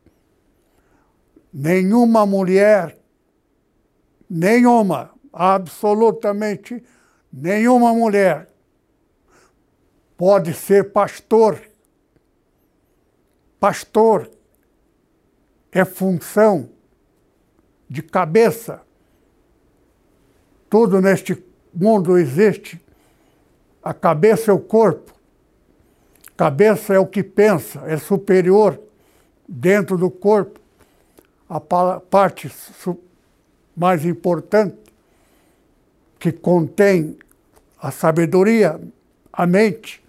Nenhuma 1.53 2.25
mulher, 2.25 2.97
nenhuma, 4.30 5.12
absolutamente 5.34 6.84
nenhuma 7.32 7.93
mulher 7.93 8.49
pode 10.15 10.53
ser 10.53 10.91
pastor. 10.91 11.62
Pastor 13.60 14.30
é 15.71 15.86
função 15.86 16.69
de 17.89 18.01
cabeça. 18.01 18.82
Tudo 20.69 20.99
neste 20.99 21.43
mundo 21.73 22.17
existe. 22.17 22.82
A 23.82 23.93
cabeça 23.93 24.51
é 24.51 24.53
o 24.53 24.60
corpo. 24.60 25.13
Cabeça 26.38 26.93
é 26.93 27.00
o 27.00 27.08
que 27.08 27.23
pensa, 27.23 27.82
é 27.88 27.97
superior 27.97 28.80
dentro 29.50 29.97
do 29.97 30.12
corpo. 30.12 30.60
A 31.50 31.60
parte 31.60 32.52
mais 33.76 34.06
importante 34.06 34.78
que 36.19 36.32
contém 36.32 37.17
a 37.80 37.89
sabedoria, 37.89 38.80
a 39.34 39.47
mente, 39.47 40.04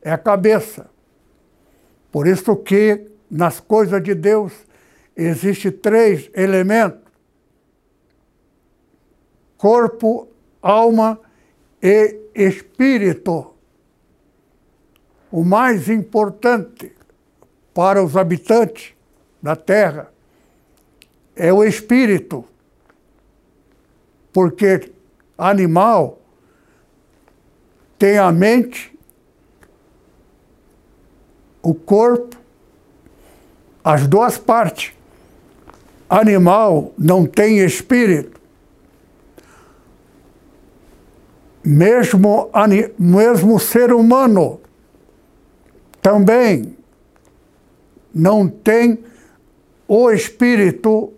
é 0.00 0.10
a 0.10 0.16
cabeça. 0.16 0.88
Por 2.10 2.26
isso 2.26 2.56
que 2.56 3.06
nas 3.30 3.60
coisas 3.60 4.02
de 4.02 4.14
Deus 4.14 4.52
existe 5.14 5.70
três 5.70 6.30
elementos: 6.34 7.00
corpo, 9.58 10.26
alma 10.62 11.20
e 11.82 12.16
espírito. 12.34 13.49
O 15.30 15.44
mais 15.44 15.88
importante 15.88 16.92
para 17.72 18.02
os 18.02 18.16
habitantes 18.16 18.94
da 19.40 19.54
Terra 19.54 20.12
é 21.36 21.52
o 21.52 21.62
espírito, 21.62 22.44
porque 24.32 24.92
animal 25.38 26.18
tem 27.96 28.18
a 28.18 28.32
mente, 28.32 28.98
o 31.62 31.74
corpo, 31.74 32.36
as 33.84 34.06
duas 34.06 34.36
partes. 34.36 34.92
Animal 36.08 36.92
não 36.98 37.24
tem 37.24 37.58
espírito. 37.60 38.40
Mesmo, 41.62 42.50
mesmo 42.98 43.60
ser 43.60 43.92
humano 43.92 44.59
também 46.02 46.76
não 48.14 48.48
tem 48.48 49.04
o 49.86 50.10
espírito 50.10 51.12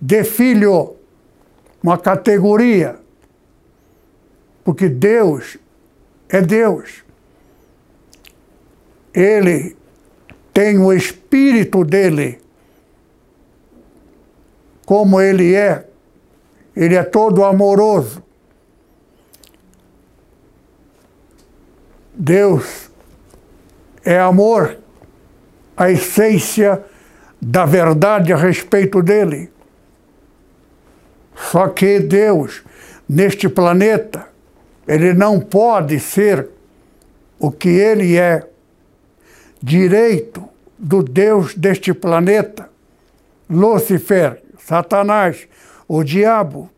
de 0.00 0.22
filho, 0.24 0.96
uma 1.82 1.98
categoria, 1.98 2.98
porque 4.64 4.88
Deus 4.88 5.58
é 6.28 6.40
Deus. 6.40 7.04
Ele 9.12 9.76
tem 10.52 10.78
o 10.78 10.92
espírito 10.92 11.84
dele, 11.84 12.40
como 14.86 15.20
ele 15.20 15.54
é, 15.54 15.88
ele 16.76 16.94
é 16.94 17.02
todo 17.02 17.44
amoroso. 17.44 18.22
Deus 22.20 22.90
é 24.04 24.18
amor, 24.18 24.76
a 25.76 25.88
essência 25.88 26.84
da 27.40 27.64
verdade 27.64 28.32
a 28.32 28.36
respeito 28.36 29.00
dele. 29.00 29.48
Só 31.36 31.68
que 31.68 32.00
Deus, 32.00 32.64
neste 33.08 33.48
planeta, 33.48 34.26
ele 34.88 35.12
não 35.14 35.38
pode 35.38 36.00
ser 36.00 36.48
o 37.38 37.52
que 37.52 37.68
ele 37.68 38.16
é, 38.16 38.48
direito 39.62 40.48
do 40.76 41.04
Deus 41.04 41.54
deste 41.54 41.94
planeta, 41.94 42.68
Lúcifer, 43.48 44.42
Satanás, 44.58 45.46
o 45.86 46.02
diabo, 46.02 46.68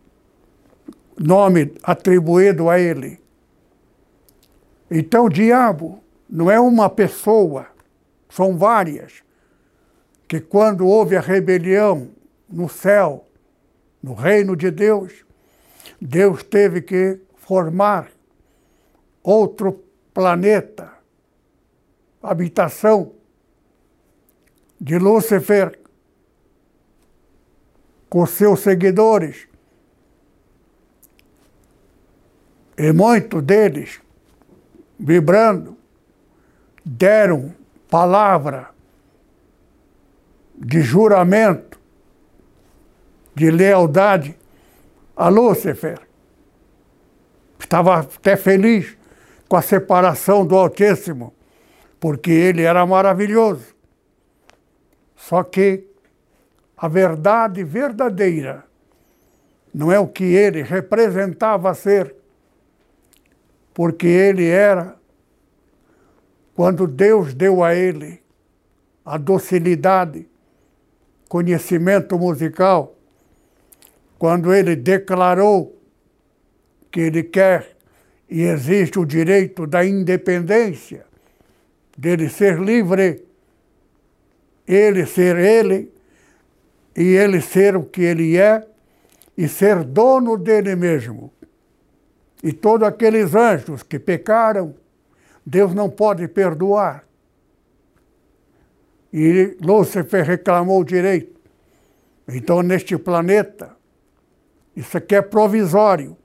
nome 1.18 1.72
atribuído 1.82 2.68
a 2.68 2.78
ele. 2.78 3.19
Então, 4.90 5.26
o 5.26 5.28
diabo 5.30 6.02
não 6.28 6.50
é 6.50 6.58
uma 6.58 6.90
pessoa, 6.90 7.68
são 8.28 8.56
várias, 8.56 9.22
que 10.26 10.40
quando 10.40 10.86
houve 10.86 11.16
a 11.16 11.20
rebelião 11.20 12.10
no 12.48 12.68
céu, 12.68 13.26
no 14.02 14.14
reino 14.14 14.56
de 14.56 14.70
Deus, 14.70 15.24
Deus 16.00 16.42
teve 16.42 16.82
que 16.82 17.20
formar 17.36 18.10
outro 19.22 19.84
planeta, 20.14 20.92
habitação 22.22 23.12
de 24.80 24.98
Lúcifer 24.98 25.78
com 28.08 28.26
seus 28.26 28.60
seguidores. 28.60 29.46
E 32.76 32.92
muitos 32.92 33.42
deles 33.42 34.00
vibrando, 35.00 35.78
deram 36.84 37.54
palavra 37.88 38.68
de 40.54 40.82
juramento, 40.82 41.80
de 43.34 43.50
lealdade 43.50 44.36
a 45.16 45.28
Lúcifer. 45.28 45.98
Estava 47.58 48.00
até 48.00 48.36
feliz 48.36 48.96
com 49.48 49.56
a 49.56 49.62
separação 49.62 50.46
do 50.46 50.54
Altíssimo, 50.54 51.32
porque 51.98 52.30
ele 52.30 52.62
era 52.62 52.84
maravilhoso. 52.84 53.74
Só 55.16 55.42
que 55.42 55.86
a 56.76 56.88
verdade 56.88 57.64
verdadeira 57.64 58.64
não 59.72 59.90
é 59.90 59.98
o 59.98 60.08
que 60.08 60.24
ele 60.24 60.62
representava 60.62 61.72
ser, 61.74 62.14
porque 63.72 64.06
ele 64.06 64.46
era, 64.46 64.96
quando 66.54 66.86
Deus 66.86 67.32
deu 67.34 67.62
a 67.62 67.74
ele 67.74 68.20
a 69.04 69.16
docilidade, 69.16 70.28
conhecimento 71.28 72.18
musical, 72.18 72.96
quando 74.18 74.52
ele 74.52 74.76
declarou 74.76 75.76
que 76.90 77.00
ele 77.00 77.22
quer 77.22 77.76
e 78.28 78.42
existe 78.42 78.98
o 78.98 79.04
direito 79.04 79.66
da 79.66 79.84
independência, 79.84 81.06
dele 81.96 82.28
ser 82.28 82.58
livre, 82.60 83.24
ele 84.66 85.06
ser 85.06 85.36
ele, 85.36 85.92
e 86.96 87.02
ele 87.02 87.40
ser 87.40 87.76
o 87.76 87.82
que 87.82 88.02
ele 88.02 88.36
é, 88.36 88.66
e 89.36 89.48
ser 89.48 89.82
dono 89.82 90.36
dele 90.36 90.76
mesmo. 90.76 91.32
E 92.42 92.52
todos 92.52 92.86
aqueles 92.86 93.34
anjos 93.34 93.82
que 93.82 93.98
pecaram, 93.98 94.74
Deus 95.44 95.74
não 95.74 95.90
pode 95.90 96.26
perdoar. 96.28 97.04
E 99.12 99.56
Lúcifer 99.60 100.24
reclamou 100.24 100.80
o 100.80 100.84
direito. 100.84 101.38
Então, 102.28 102.62
neste 102.62 102.96
planeta, 102.96 103.76
isso 104.74 104.96
aqui 104.96 105.16
é 105.16 105.22
provisório. 105.22 106.16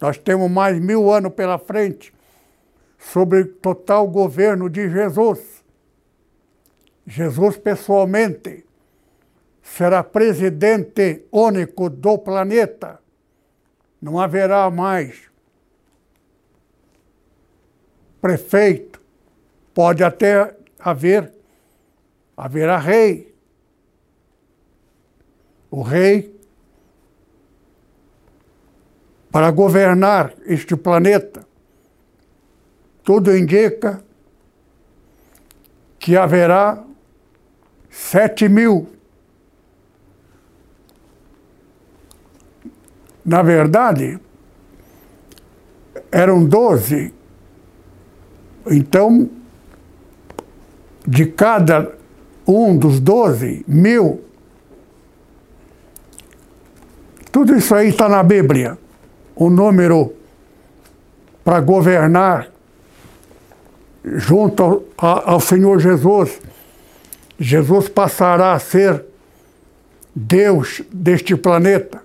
Nós 0.00 0.16
temos 0.16 0.50
mais 0.50 0.78
mil 0.78 1.12
anos 1.12 1.32
pela 1.34 1.58
frente 1.58 2.14
sobre 2.98 3.44
total 3.44 4.06
governo 4.06 4.70
de 4.70 4.88
Jesus. 4.88 5.64
Jesus 7.06 7.56
pessoalmente 7.56 8.64
será 9.62 10.02
presidente 10.04 11.24
único 11.32 11.90
do 11.90 12.16
planeta. 12.16 13.00
Não 14.00 14.18
haverá 14.18 14.70
mais 14.70 15.29
prefeito, 18.20 19.00
pode 19.74 20.02
até 20.04 20.56
haver, 20.78 21.32
haverá 22.36 22.78
rei. 22.78 23.34
O 25.70 25.82
rei, 25.82 26.34
para 29.30 29.50
governar 29.50 30.34
este 30.46 30.76
planeta, 30.76 31.46
tudo 33.04 33.36
indica 33.36 34.02
que 35.98 36.16
haverá 36.16 36.84
sete 37.88 38.48
mil 38.48 39.00
na 43.24 43.42
verdade, 43.42 44.18
eram 46.10 46.44
doze. 46.44 47.14
Então, 48.66 49.28
de 51.06 51.26
cada 51.26 51.92
um 52.46 52.76
dos 52.76 53.00
doze, 53.00 53.64
mil. 53.66 54.22
Tudo 57.30 57.56
isso 57.56 57.74
aí 57.74 57.88
está 57.88 58.08
na 58.08 58.22
Bíblia. 58.22 58.76
O 59.34 59.48
número 59.48 60.12
para 61.44 61.60
governar 61.60 62.50
junto 64.04 64.62
ao, 64.96 65.30
ao 65.30 65.40
Senhor 65.40 65.78
Jesus. 65.78 66.40
Jesus 67.38 67.88
passará 67.88 68.52
a 68.52 68.58
ser 68.58 69.04
Deus 70.14 70.82
deste 70.92 71.36
planeta. 71.36 72.02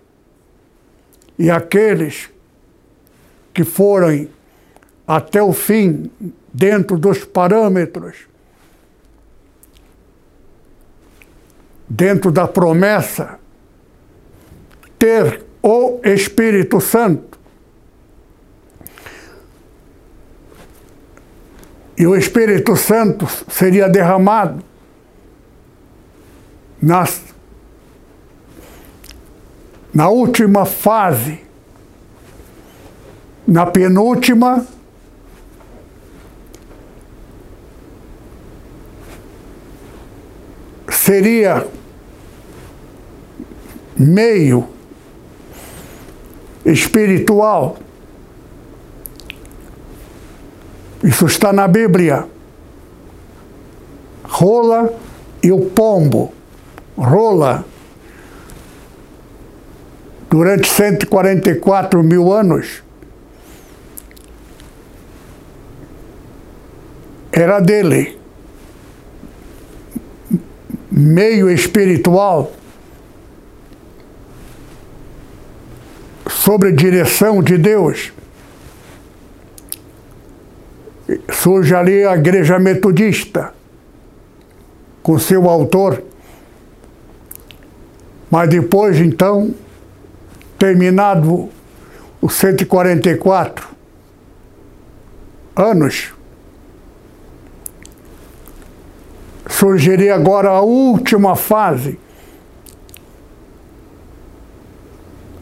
E 1.37 1.51
aqueles 1.51 2.29
que 3.53 3.63
forem 3.63 4.29
até 5.07 5.41
o 5.41 5.51
fim, 5.51 6.09
dentro 6.55 6.97
dos 6.97 7.25
parâmetros, 7.25 8.15
dentro 11.87 12.31
da 12.31 12.47
promessa, 12.47 13.37
ter 14.97 15.43
o 15.61 15.99
Espírito 16.01 16.79
Santo. 16.79 17.37
E 21.97 22.07
o 22.07 22.15
Espírito 22.15 22.77
Santo 22.77 23.27
seria 23.49 23.89
derramado 23.89 24.63
nas, 26.81 27.21
na 29.93 30.07
última 30.07 30.65
fase, 30.65 31.41
na 33.45 33.65
penúltima, 33.65 34.65
seria 41.05 41.67
meio 43.95 44.67
espiritual. 46.65 47.77
Isso 51.03 51.27
está 51.27 51.53
na 51.53 51.67
Bíblia. 51.67 52.27
Rola 54.23 54.91
e 55.43 55.51
o 55.51 55.69
pombo. 55.69 56.33
Rola. 56.97 57.63
Durante 60.27 60.67
144 60.67 62.01
mil 62.01 62.33
anos. 62.33 62.83
Era 67.31 67.59
dele. 67.59 68.24
Meio 70.97 71.49
espiritual. 71.49 72.53
Sobre 76.29 76.71
direção 76.71 77.43
de 77.43 77.57
Deus. 77.57 78.13
Surge 81.29 81.75
ali 81.75 82.05
a 82.05 82.15
igreja 82.15 82.57
metodista, 82.57 83.53
com 85.03 85.19
seu 85.19 85.49
autor. 85.49 86.01
Mas 88.31 88.49
depois, 88.49 88.97
então, 89.01 89.53
terminado 90.57 91.49
os 92.21 92.35
144 92.35 93.67
anos, 95.55 96.14
surgiria 99.49 100.15
agora 100.15 100.49
a 100.49 100.61
última 100.61 101.35
fase, 101.35 101.99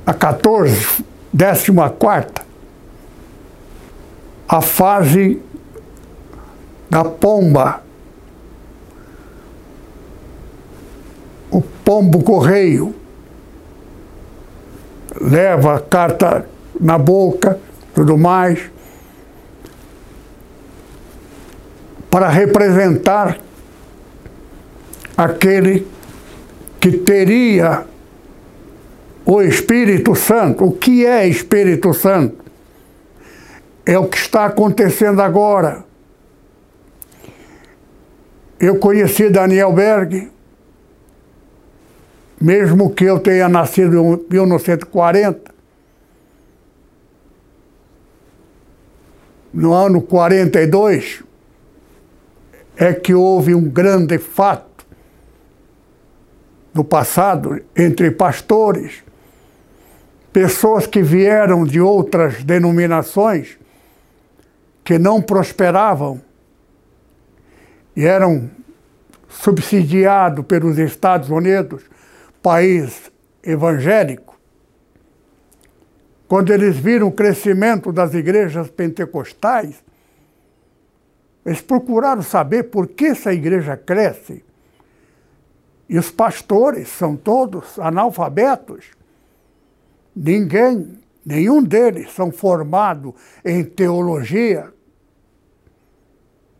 a 0.05 0.13
14, 0.13 1.03
décima 1.31 1.89
quarta, 1.89 2.43
a 4.47 4.61
fase 4.61 5.41
da 6.89 7.05
pomba, 7.05 7.81
o 11.49 11.61
pombo 11.61 12.21
correio, 12.23 12.93
leva 15.19 15.75
a 15.75 15.79
carta 15.79 16.47
na 16.79 16.97
boca, 16.97 17.59
tudo 17.95 18.17
mais, 18.17 18.59
para 22.09 22.29
representar 22.29 23.39
aquele 25.17 25.87
que 26.79 26.91
teria 26.97 27.85
o 29.25 29.41
Espírito 29.41 30.15
Santo. 30.15 30.65
O 30.65 30.71
que 30.71 31.05
é 31.05 31.27
Espírito 31.27 31.93
Santo? 31.93 32.43
É 33.85 33.97
o 33.97 34.07
que 34.07 34.17
está 34.17 34.45
acontecendo 34.45 35.21
agora. 35.21 35.83
Eu 38.59 38.79
conheci 38.79 39.29
Daniel 39.29 39.73
Berg, 39.73 40.31
mesmo 42.39 42.93
que 42.93 43.03
eu 43.03 43.19
tenha 43.19 43.49
nascido 43.49 43.97
em 43.97 44.25
1940, 44.29 45.53
no 49.53 49.73
ano 49.73 50.01
42, 50.01 51.23
é 52.75 52.93
que 52.93 53.13
houve 53.13 53.53
um 53.53 53.69
grande 53.69 54.17
fato 54.17 54.72
no 56.73 56.83
passado 56.83 57.61
entre 57.75 58.09
pastores, 58.11 59.03
pessoas 60.31 60.87
que 60.87 61.01
vieram 61.01 61.63
de 61.63 61.79
outras 61.79 62.43
denominações 62.43 63.57
que 64.83 64.97
não 64.97 65.21
prosperavam 65.21 66.21
e 67.95 68.05
eram 68.05 68.49
subsidiados 69.29 70.45
pelos 70.45 70.77
Estados 70.77 71.29
Unidos, 71.29 71.83
país 72.41 73.11
evangélico, 73.43 74.33
quando 76.27 76.51
eles 76.51 76.77
viram 76.77 77.07
o 77.07 77.11
crescimento 77.11 77.91
das 77.91 78.13
igrejas 78.13 78.69
pentecostais, 78.69 79.83
eles 81.45 81.61
procuraram 81.61 82.21
saber 82.21 82.63
por 82.63 82.87
que 82.87 83.05
essa 83.05 83.33
igreja 83.33 83.77
cresce. 83.77 84.43
E 85.87 85.97
os 85.97 86.09
pastores 86.09 86.87
são 86.89 87.15
todos 87.15 87.77
analfabetos. 87.77 88.85
Ninguém, 90.15 90.99
nenhum 91.25 91.61
deles 91.61 92.11
são 92.13 92.31
formados 92.31 93.13
em 93.43 93.63
teologia. 93.63 94.73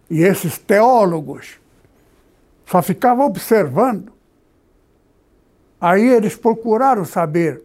E 0.10 0.22
esses 0.22 0.58
teólogos 0.58 1.60
só 2.66 2.82
ficavam 2.82 3.26
observando. 3.26 4.12
Aí 5.80 6.08
eles 6.08 6.36
procuraram 6.36 7.06
saber 7.06 7.62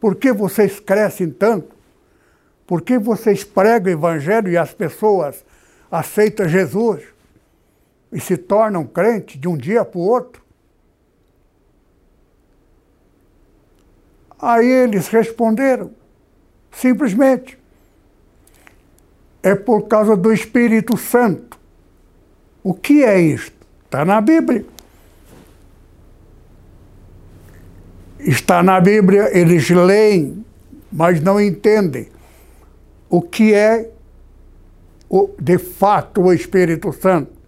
por 0.00 0.16
que 0.16 0.32
vocês 0.32 0.80
crescem 0.80 1.30
tanto, 1.30 1.74
por 2.66 2.82
que 2.82 2.98
vocês 2.98 3.44
pregam 3.44 3.92
o 3.92 3.96
evangelho 3.96 4.50
e 4.50 4.56
as 4.56 4.72
pessoas 4.72 5.44
aceitam 5.90 6.48
Jesus 6.48 7.02
e 8.12 8.20
se 8.20 8.36
tornam 8.36 8.84
crentes 8.84 9.40
de 9.40 9.48
um 9.48 9.56
dia 9.56 9.84
para 9.84 9.98
o 9.98 10.02
outro. 10.02 10.42
Aí 14.38 14.66
eles 14.66 15.08
responderam, 15.08 15.90
simplesmente, 16.72 17.58
é 19.42 19.54
por 19.54 19.82
causa 19.82 20.16
do 20.16 20.32
Espírito 20.32 20.96
Santo. 20.96 21.58
O 22.62 22.74
que 22.74 23.04
é 23.04 23.20
isto? 23.20 23.56
Está 23.84 24.04
na 24.04 24.20
Bíblia. 24.20 24.64
Está 28.18 28.62
na 28.62 28.80
Bíblia, 28.80 29.36
eles 29.36 29.68
leem, 29.70 30.44
mas 30.92 31.20
não 31.20 31.40
entendem 31.40 32.08
o 33.08 33.22
que 33.22 33.54
é 33.54 33.90
de 35.38 35.58
fato 35.58 36.22
o 36.22 36.32
Espírito 36.32 36.92
Santo. 36.92 37.39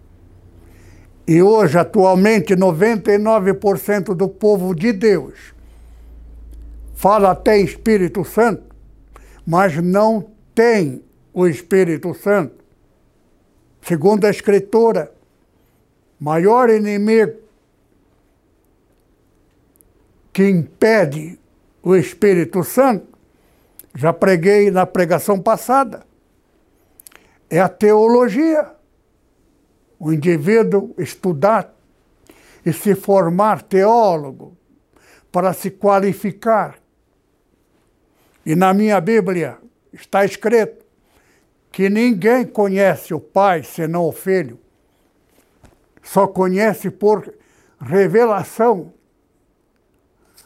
E 1.25 1.41
hoje, 1.41 1.77
atualmente, 1.77 2.55
99% 2.55 4.13
do 4.13 4.27
povo 4.27 4.75
de 4.75 4.91
Deus 4.91 5.53
fala 6.93 7.31
até 7.31 7.57
Espírito 7.57 8.23
Santo, 8.23 8.63
mas 9.45 9.75
não 9.77 10.29
tem 10.53 11.03
o 11.33 11.47
Espírito 11.47 12.13
Santo. 12.13 12.63
Segundo 13.81 14.25
a 14.25 14.29
Escritura, 14.29 15.11
maior 16.19 16.69
inimigo 16.69 17.33
que 20.31 20.47
impede 20.47 21.37
o 21.81 21.95
Espírito 21.95 22.63
Santo, 22.63 23.07
já 23.93 24.11
preguei 24.11 24.71
na 24.71 24.85
pregação 24.85 25.39
passada, 25.39 26.05
é 27.49 27.59
a 27.59 27.69
teologia. 27.69 28.71
O 30.05 30.11
indivíduo 30.11 30.93
estudar 30.97 31.73
e 32.65 32.73
se 32.73 32.93
formar 32.93 33.61
teólogo 33.61 34.57
para 35.31 35.53
se 35.53 35.71
qualificar. 35.71 36.77
E 38.45 38.53
na 38.53 38.73
minha 38.73 38.99
Bíblia 38.99 39.57
está 39.93 40.25
escrito 40.25 40.85
que 41.71 41.89
ninguém 41.89 42.45
conhece 42.45 43.13
o 43.13 43.19
Pai 43.21 43.63
senão 43.63 44.03
o 44.03 44.11
Filho. 44.11 44.59
Só 46.01 46.27
conhece 46.27 46.91
por 46.91 47.33
revelação 47.79 48.91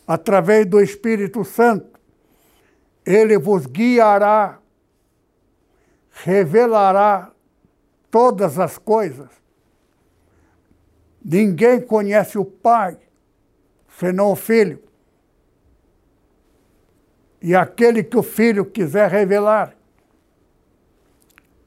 através 0.05 0.67
do 0.67 0.79
Espírito 0.79 1.43
Santo. 1.43 1.99
Ele 3.03 3.39
vos 3.39 3.65
guiará, 3.65 4.59
revelará 6.11 7.31
todas 8.11 8.59
as 8.59 8.77
coisas. 8.77 9.46
Ninguém 11.29 11.81
conhece 11.81 12.37
o 12.37 12.45
Pai 12.45 12.97
senão 13.99 14.31
o 14.31 14.35
Filho. 14.35 14.81
E 17.41 17.53
aquele 17.53 18.01
que 18.01 18.15
o 18.15 18.23
Filho 18.23 18.63
quiser 18.63 19.11
revelar. 19.11 19.75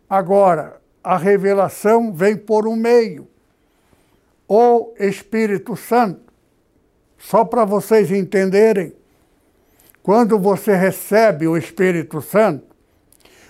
Agora, 0.09 0.81
a 1.05 1.19
revelação 1.19 2.11
vem 2.11 2.39
por 2.39 2.67
um 2.67 2.75
meio, 2.75 3.29
o 4.49 4.95
Espírito 4.99 5.77
Santo. 5.77 6.33
Só 7.19 7.45
para 7.45 7.67
vocês 7.67 8.11
entenderem, 8.11 8.95
quando 10.03 10.39
você 10.39 10.75
recebe 10.75 11.47
o 11.47 11.55
Espírito 11.55 12.23
Santo, 12.23 12.65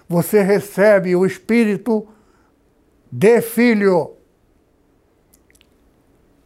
você 0.09 0.43
recebe 0.43 1.15
o 1.15 1.25
Espírito 1.25 2.09
de 3.13 3.41
Filho. 3.41 4.17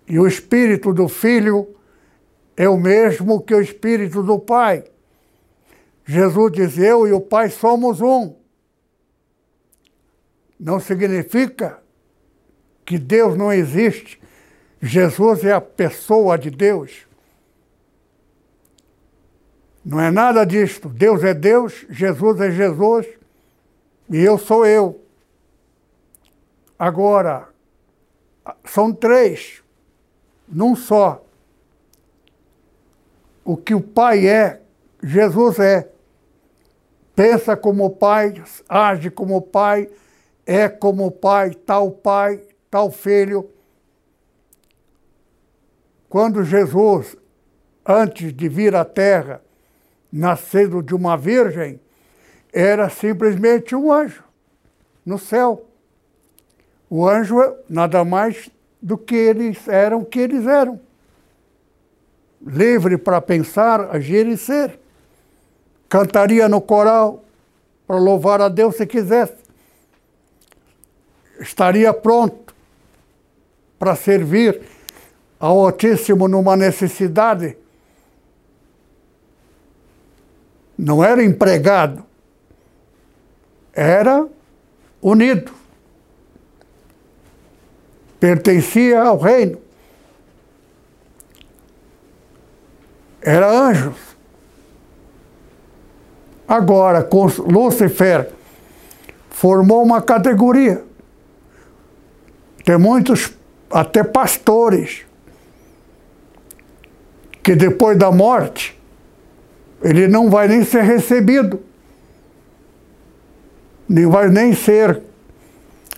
E 0.06 0.18
o 0.18 0.26
Espírito 0.26 0.92
do 0.92 1.08
Filho 1.08 1.74
é 2.56 2.68
o 2.68 2.76
mesmo 2.76 3.42
que 3.42 3.54
o 3.54 3.60
Espírito 3.60 4.22
do 4.22 4.38
Pai. 4.38 4.84
Jesus 6.04 6.52
diz: 6.52 6.78
Eu 6.78 7.06
e 7.06 7.12
o 7.12 7.20
Pai 7.20 7.50
somos 7.50 8.00
um. 8.00 8.36
Não 10.58 10.78
significa 10.78 11.82
que 12.84 12.98
Deus 12.98 13.36
não 13.36 13.52
existe. 13.52 14.20
Jesus 14.80 15.44
é 15.44 15.52
a 15.52 15.60
pessoa 15.60 16.38
de 16.38 16.50
Deus. 16.50 17.06
Não 19.84 20.00
é 20.00 20.10
nada 20.10 20.44
disto. 20.44 20.88
Deus 20.88 21.24
é 21.24 21.32
Deus, 21.32 21.86
Jesus 21.88 22.40
é 22.40 22.50
Jesus 22.50 23.06
e 24.08 24.18
eu 24.18 24.38
sou 24.38 24.66
eu. 24.66 25.00
Agora, 26.78 27.48
são 28.64 28.92
três, 28.92 29.62
num 30.48 30.74
só. 30.74 31.24
O 33.44 33.56
que 33.56 33.74
o 33.74 33.80
Pai 33.80 34.26
é, 34.26 34.60
Jesus 35.02 35.58
é. 35.58 35.90
Pensa 37.14 37.56
como 37.56 37.84
o 37.84 37.90
Pai, 37.90 38.42
age 38.68 39.10
como 39.10 39.36
o 39.36 39.42
Pai, 39.42 39.88
é 40.46 40.68
como 40.68 41.06
o 41.06 41.10
Pai, 41.10 41.50
tal 41.54 41.90
Pai, 41.90 42.42
tal 42.70 42.90
Filho. 42.90 43.50
Quando 46.08 46.44
Jesus, 46.44 47.16
antes 47.86 48.32
de 48.32 48.48
vir 48.48 48.74
à 48.74 48.84
Terra, 48.84 49.42
nascido 50.10 50.82
de 50.82 50.94
uma 50.94 51.16
virgem, 51.16 51.80
era 52.52 52.88
simplesmente 52.88 53.74
um 53.74 53.92
anjo 53.92 54.22
no 55.04 55.18
céu. 55.18 55.66
O 56.88 57.08
anjo 57.08 57.36
nada 57.68 58.04
mais 58.04 58.48
do 58.84 58.98
que 58.98 59.14
eles 59.14 59.66
eram 59.66 60.04
que 60.04 60.20
eles 60.20 60.46
eram. 60.46 60.78
Livre 62.46 62.98
para 62.98 63.18
pensar, 63.22 63.88
agir 63.90 64.26
e 64.26 64.36
ser. 64.36 64.78
Cantaria 65.88 66.46
no 66.46 66.60
coral 66.60 67.24
para 67.86 67.96
louvar 67.96 68.42
a 68.42 68.50
Deus 68.50 68.76
se 68.76 68.84
quisesse. 68.84 69.42
Estaria 71.40 71.94
pronto 71.94 72.54
para 73.78 73.96
servir 73.96 74.60
ao 75.40 75.58
Altíssimo 75.64 76.28
numa 76.28 76.54
necessidade 76.54 77.56
não 80.76 81.02
era 81.02 81.24
empregado, 81.24 82.04
era 83.72 84.28
unido. 85.00 85.63
Pertencia 88.24 89.02
ao 89.02 89.18
reino. 89.18 89.58
Era 93.20 93.50
anjos. 93.50 93.98
Agora, 96.48 97.02
com 97.02 97.26
Lúcifer, 97.26 98.30
formou 99.28 99.82
uma 99.82 100.00
categoria. 100.00 100.82
Tem 102.64 102.78
muitos, 102.78 103.30
até 103.70 104.02
pastores, 104.02 105.04
que 107.42 107.54
depois 107.54 107.98
da 107.98 108.10
morte 108.10 108.80
ele 109.82 110.08
não 110.08 110.30
vai 110.30 110.48
nem 110.48 110.64
ser 110.64 110.84
recebido, 110.84 111.62
nem 113.86 114.06
vai 114.06 114.30
nem 114.30 114.54
ser 114.54 115.02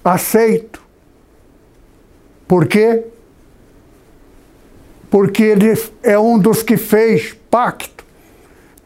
aceito. 0.05 0.86
Por 2.47 2.67
quê? 2.67 3.05
Porque 5.11 5.43
ele 5.43 5.73
é 6.03 6.19
um 6.19 6.39
dos 6.39 6.63
que 6.63 6.77
fez 6.77 7.35
pacto, 7.51 8.05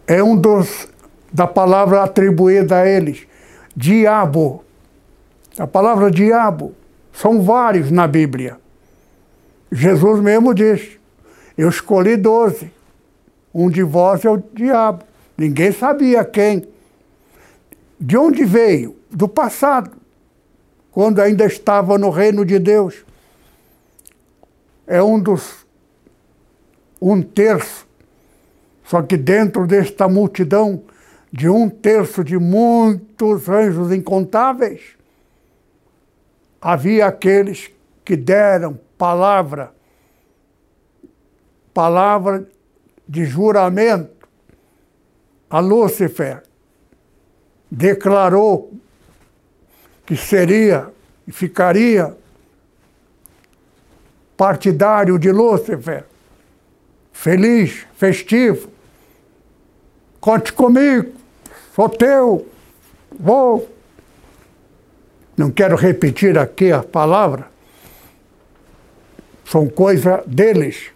é 0.07 0.23
um 0.23 0.37
dos 0.37 0.89
da 1.33 1.47
palavra 1.47 2.03
atribuída 2.03 2.81
a 2.81 2.89
eles, 2.89 3.27
diabo. 3.77 4.65
A 5.59 5.67
palavra 5.67 6.11
diabo 6.11 6.75
são 7.13 7.43
vários 7.43 7.91
na 7.91 8.07
Bíblia. 8.07 8.59
Jesus 9.71 10.21
mesmo 10.21 10.55
diz: 10.55 10.99
Eu 11.57 11.69
escolhi 11.69 12.17
doze 12.17 12.71
um 13.53 13.69
de 13.69 13.83
vós 13.83 14.25
é 14.25 14.31
o 14.31 14.43
diabo. 14.55 15.05
Ninguém 15.37 15.73
sabia 15.73 16.25
quem. 16.25 16.67
De 17.99 18.17
onde 18.17 18.45
veio? 18.45 18.97
Do 19.11 19.29
passado, 19.29 19.91
quando 20.93 21.21
ainda 21.21 21.45
estava 21.45 21.99
no 21.99 22.11
reino 22.11 22.45
de 22.45 22.59
Deus. 22.59 23.05
É 24.91 25.01
um 25.01 25.21
dos. 25.21 25.65
um 27.01 27.23
terço. 27.23 27.87
Só 28.83 29.01
que 29.01 29.17
dentro 29.17 29.65
desta 29.65 30.09
multidão 30.09 30.83
de 31.33 31.49
um 31.49 31.71
terço 31.71 32.25
de 32.25 32.37
muitos 32.37 33.49
anjos 33.49 33.93
incontáveis, 33.93 34.97
havia 36.61 37.07
aqueles 37.07 37.71
que 38.05 38.17
deram 38.17 38.81
palavra, 38.99 39.73
palavra 41.73 42.49
de 43.09 43.25
juramento 43.25 44.29
a 45.49 45.61
Lúcifer, 45.61 46.43
declarou 47.71 48.73
que 50.05 50.17
seria 50.17 50.93
e 51.29 51.31
ficaria 51.31 52.19
partidário 54.41 55.19
de 55.19 55.31
Lúcifer, 55.31 56.03
feliz, 57.13 57.87
festivo. 57.95 58.71
Conte 60.19 60.51
comigo, 60.51 61.13
sou 61.77 61.91
teu, 61.91 62.49
vou. 63.19 63.69
Não 65.37 65.51
quero 65.51 65.77
repetir 65.77 66.39
aqui 66.39 66.73
a 66.73 66.83
palavra, 66.83 67.51
são 69.45 69.69
coisa 69.69 70.25
deles. 70.27 70.91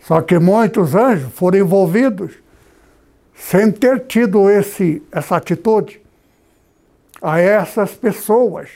Só 0.00 0.22
que 0.22 0.38
muitos 0.38 0.94
anjos 0.94 1.30
foram 1.34 1.58
envolvidos 1.58 2.32
sem 3.34 3.70
ter 3.70 4.06
tido 4.06 4.48
esse, 4.48 5.02
essa 5.12 5.36
atitude 5.36 6.00
a 7.20 7.38
essas 7.38 7.90
pessoas 7.90 8.70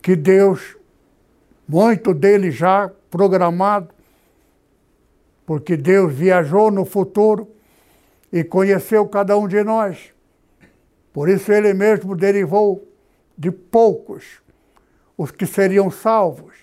que 0.00 0.16
Deus, 0.16 0.78
muito 1.66 2.12
deles 2.12 2.54
já 2.54 2.90
programado, 3.10 3.88
porque 5.46 5.76
Deus 5.76 6.12
viajou 6.12 6.70
no 6.70 6.84
futuro 6.84 7.48
e 8.32 8.42
conheceu 8.42 9.06
cada 9.06 9.36
um 9.36 9.46
de 9.46 9.62
nós. 9.62 10.12
Por 11.12 11.28
isso 11.28 11.52
ele 11.52 11.74
mesmo 11.74 12.16
derivou 12.16 12.86
de 13.36 13.50
poucos 13.50 14.40
os 15.16 15.30
que 15.30 15.46
seriam 15.46 15.90
salvos. 15.90 16.54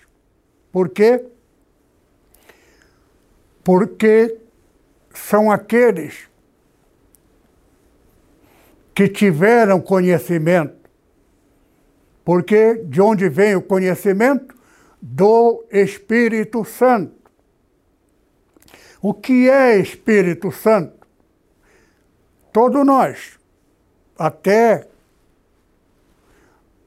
Por 0.72 0.88
quê? 0.88 1.24
porque 3.62 4.36
são 5.14 5.50
aqueles 5.50 6.28
que 8.94 9.08
tiveram 9.08 9.80
conhecimento. 9.80 10.90
Porque 12.24 12.82
de 12.84 13.00
onde 13.00 13.28
vem 13.28 13.54
o 13.54 13.62
conhecimento? 13.62 14.54
Do 15.00 15.64
Espírito 15.70 16.64
Santo. 16.64 17.20
O 19.00 19.14
que 19.14 19.48
é 19.48 19.78
Espírito 19.78 20.52
Santo? 20.52 21.06
Todos 22.52 22.84
nós, 22.84 23.38
até 24.18 24.86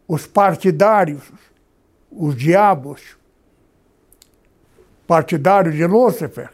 os 0.08 0.28
partidários, 0.28 1.32
os 2.12 2.36
diabos, 2.36 3.18
partidários 5.08 5.76
de 5.76 5.88
Lúcifer, 5.88 6.52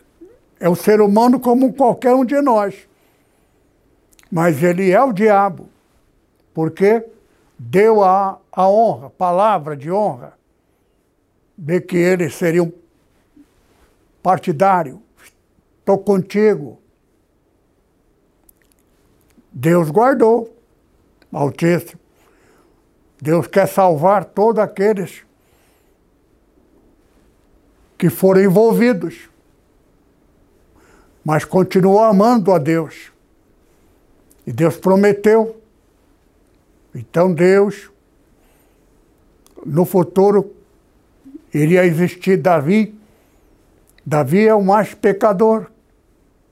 é 0.60 0.70
o 0.70 0.76
ser 0.76 1.02
humano 1.02 1.40
como 1.40 1.74
qualquer 1.74 2.14
um 2.14 2.24
de 2.24 2.40
nós. 2.42 2.88
Mas 4.32 4.62
ele 4.64 4.92
é 4.92 5.04
o 5.04 5.12
diabo, 5.12 5.70
porque 6.54 7.06
deu 7.58 8.04
a, 8.04 8.40
a 8.52 8.70
honra, 8.70 9.10
palavra 9.10 9.76
de 9.76 9.92
honra, 9.92 10.39
de 11.62 11.82
que 11.82 11.98
ele 11.98 12.30
seria 12.30 12.64
um 12.64 12.72
partidário. 14.24 15.02
Estou 15.80 15.98
contigo. 15.98 16.80
Deus 19.52 19.90
guardou, 19.90 20.56
Altíssimo. 21.34 22.00
Deus 23.22 23.46
quer 23.46 23.68
salvar 23.68 24.24
todos 24.24 24.64
aqueles 24.64 25.26
que 27.98 28.10
foram 28.10 28.42
envolvidos, 28.42 29.30
mas 31.26 31.44
continuou 31.44 32.00
amando 32.00 32.54
a 32.54 32.58
Deus. 32.58 33.12
E 34.48 34.54
Deus 34.54 34.78
prometeu. 34.78 35.62
Então 36.96 37.34
Deus, 37.34 37.92
no 39.66 39.84
futuro, 39.84 40.56
iria 41.54 41.86
existir 41.86 42.38
Davi. 42.38 42.98
Davi 44.06 44.48
é 44.48 44.54
o 44.54 44.64
mais 44.64 44.94
pecador, 44.94 45.70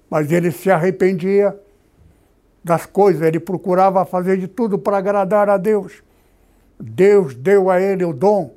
mas 0.10 0.32
ele 0.32 0.52
se 0.52 0.70
arrependia 0.70 1.58
das 2.64 2.86
coisas, 2.86 3.22
ele 3.22 3.40
procurava 3.40 4.06
fazer 4.06 4.38
de 4.38 4.48
tudo 4.48 4.78
para 4.78 4.98
agradar 4.98 5.50
a 5.50 5.58
Deus. 5.58 6.04
Deus 6.80 7.34
deu 7.34 7.70
a 7.70 7.82
ele 7.82 8.04
o 8.04 8.14
dom 8.14 8.54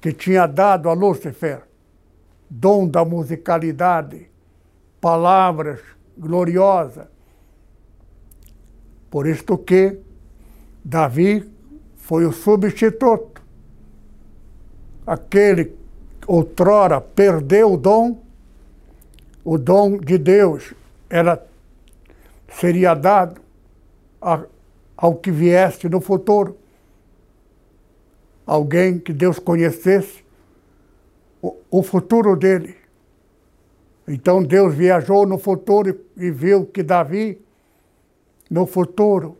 que 0.00 0.12
tinha 0.12 0.46
dado 0.46 0.88
a 0.88 0.92
Lúcifer, 0.92 1.62
dom 2.48 2.86
da 2.86 3.04
musicalidade, 3.04 4.28
palavras 5.00 5.80
gloriosas. 6.16 7.06
Por 9.10 9.26
isto 9.26 9.58
que 9.58 9.98
Davi 10.84 11.50
foi 11.96 12.24
o 12.24 12.32
substituto. 12.32 13.41
Aquele 15.06 15.76
outrora 16.26 17.00
perdeu 17.00 17.72
o 17.72 17.76
dom, 17.76 18.22
o 19.44 19.58
dom 19.58 19.98
de 19.98 20.16
Deus 20.16 20.72
era 21.10 21.44
seria 22.48 22.94
dado 22.94 23.40
a, 24.20 24.44
ao 24.96 25.16
que 25.16 25.30
viesse 25.30 25.88
no 25.88 26.00
futuro. 26.00 26.56
Alguém 28.46 28.98
que 28.98 29.12
Deus 29.12 29.38
conhecesse 29.38 30.24
o, 31.40 31.56
o 31.70 31.82
futuro 31.82 32.36
dele. 32.36 32.76
Então 34.06 34.42
Deus 34.42 34.74
viajou 34.74 35.26
no 35.26 35.38
futuro 35.38 35.98
e 36.16 36.30
viu 36.30 36.66
que 36.66 36.82
Davi, 36.82 37.40
no 38.50 38.66
futuro, 38.66 39.38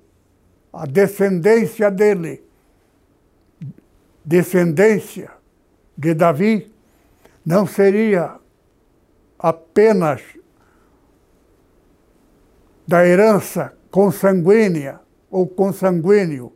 a 0.72 0.86
descendência 0.86 1.90
dele, 1.90 2.42
descendência 4.24 5.30
de 5.97 6.14
Davi, 6.14 6.72
não 7.45 7.66
seria 7.66 8.36
apenas 9.38 10.22
da 12.86 13.07
herança 13.07 13.76
consanguínea 13.90 15.01
ou 15.30 15.47
consanguíneo 15.47 16.53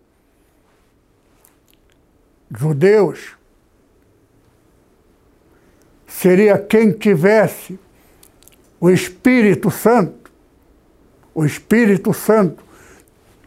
judeus 2.51 3.37
seria 6.07 6.59
quem 6.59 6.93
tivesse 6.93 7.79
o 8.81 8.91
Espírito 8.91 9.71
Santo. 9.71 10.31
O 11.35 11.45
Espírito 11.45 12.13
Santo. 12.13 12.65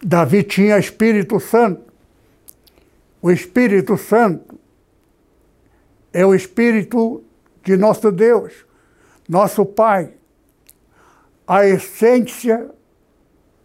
Davi 0.04 0.44
tinha 0.44 0.78
Espírito 0.78 1.40
Santo. 1.40 1.82
O 3.22 3.32
Espírito 3.32 3.98
Santo 3.98 4.60
é 6.14 6.26
o 6.26 6.34
Espírito 6.34 7.24
de 7.64 7.78
nosso 7.78 8.12
Deus, 8.12 8.66
nosso 9.28 9.66
Pai 9.66 10.14
a 11.50 11.66
essência 11.66 12.70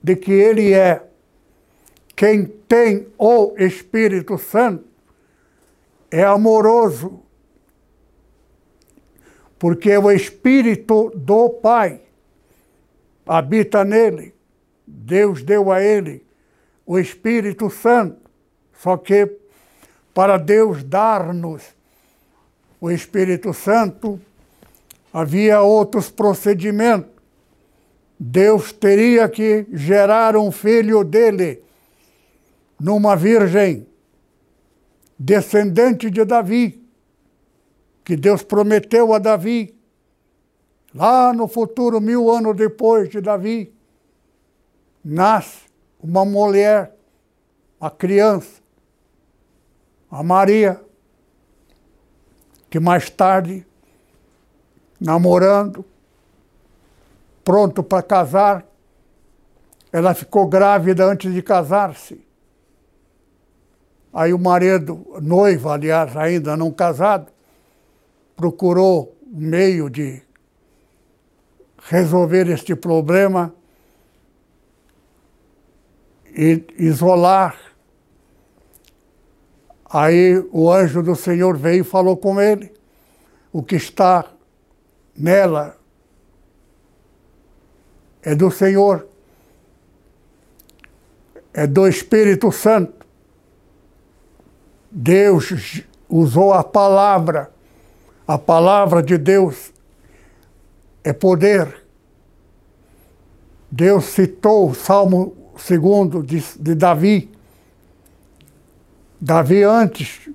de 0.02 0.16
que 0.16 0.32
Ele 0.32 0.72
é. 0.72 1.06
Quem 2.16 2.46
tem 2.46 3.08
o 3.18 3.54
Espírito 3.58 4.38
Santo 4.38 4.86
é 6.10 6.22
amoroso, 6.22 7.20
porque 9.58 9.94
o 9.98 10.10
Espírito 10.10 11.10
do 11.14 11.50
Pai 11.50 12.00
habita 13.26 13.84
nele. 13.84 14.34
Deus 14.86 15.42
deu 15.42 15.70
a 15.70 15.82
ele 15.82 16.24
o 16.86 16.98
Espírito 16.98 17.68
Santo. 17.68 18.30
Só 18.72 18.96
que 18.96 19.30
para 20.14 20.38
Deus 20.38 20.82
dar-nos 20.82 21.74
o 22.84 22.90
Espírito 22.90 23.54
Santo, 23.54 24.20
havia 25.10 25.62
outros 25.62 26.10
procedimentos. 26.10 27.10
Deus 28.20 28.72
teria 28.72 29.26
que 29.26 29.66
gerar 29.72 30.36
um 30.36 30.52
filho 30.52 31.02
dele 31.02 31.62
numa 32.78 33.16
virgem, 33.16 33.86
descendente 35.18 36.10
de 36.10 36.26
Davi, 36.26 36.86
que 38.04 38.16
Deus 38.16 38.42
prometeu 38.42 39.14
a 39.14 39.18
Davi, 39.18 39.74
lá 40.94 41.32
no 41.32 41.48
futuro, 41.48 42.02
mil 42.02 42.30
anos 42.30 42.54
depois 42.54 43.08
de 43.08 43.18
Davi, 43.22 43.72
nasce 45.02 45.60
uma 46.02 46.22
mulher, 46.22 46.94
a 47.80 47.90
criança, 47.90 48.60
a 50.10 50.22
Maria, 50.22 50.84
que 52.74 52.80
mais 52.80 53.08
tarde, 53.08 53.64
namorando, 55.00 55.84
pronto 57.44 57.84
para 57.84 58.02
casar. 58.02 58.66
Ela 59.92 60.12
ficou 60.12 60.48
grávida 60.48 61.04
antes 61.04 61.32
de 61.32 61.40
casar-se. 61.40 62.26
Aí 64.12 64.34
o 64.34 64.40
marido, 64.40 65.06
noivo, 65.22 65.68
aliás, 65.68 66.16
ainda 66.16 66.56
não 66.56 66.72
casado, 66.72 67.30
procurou 68.34 69.16
um 69.24 69.38
meio 69.38 69.88
de 69.88 70.20
resolver 71.80 72.48
este 72.48 72.74
problema 72.74 73.54
e 76.26 76.66
isolar. 76.76 77.56
Aí 79.94 80.44
o 80.50 80.72
anjo 80.72 81.04
do 81.04 81.14
Senhor 81.14 81.56
veio 81.56 81.82
e 81.82 81.84
falou 81.84 82.16
com 82.16 82.40
ele: 82.40 82.72
o 83.52 83.62
que 83.62 83.76
está 83.76 84.28
nela 85.16 85.78
é 88.20 88.34
do 88.34 88.50
Senhor, 88.50 89.06
é 91.52 91.64
do 91.64 91.86
Espírito 91.86 92.50
Santo. 92.50 93.06
Deus 94.90 95.84
usou 96.08 96.52
a 96.52 96.64
palavra, 96.64 97.52
a 98.26 98.36
palavra 98.36 99.00
de 99.00 99.16
Deus 99.16 99.72
é 101.04 101.12
poder. 101.12 101.84
Deus 103.70 104.06
citou 104.06 104.70
o 104.70 104.74
Salmo 104.74 105.36
2 105.54 106.26
de, 106.26 106.58
de 106.60 106.74
Davi. 106.74 107.33
Davi 109.24 109.62
antes, 109.62 110.28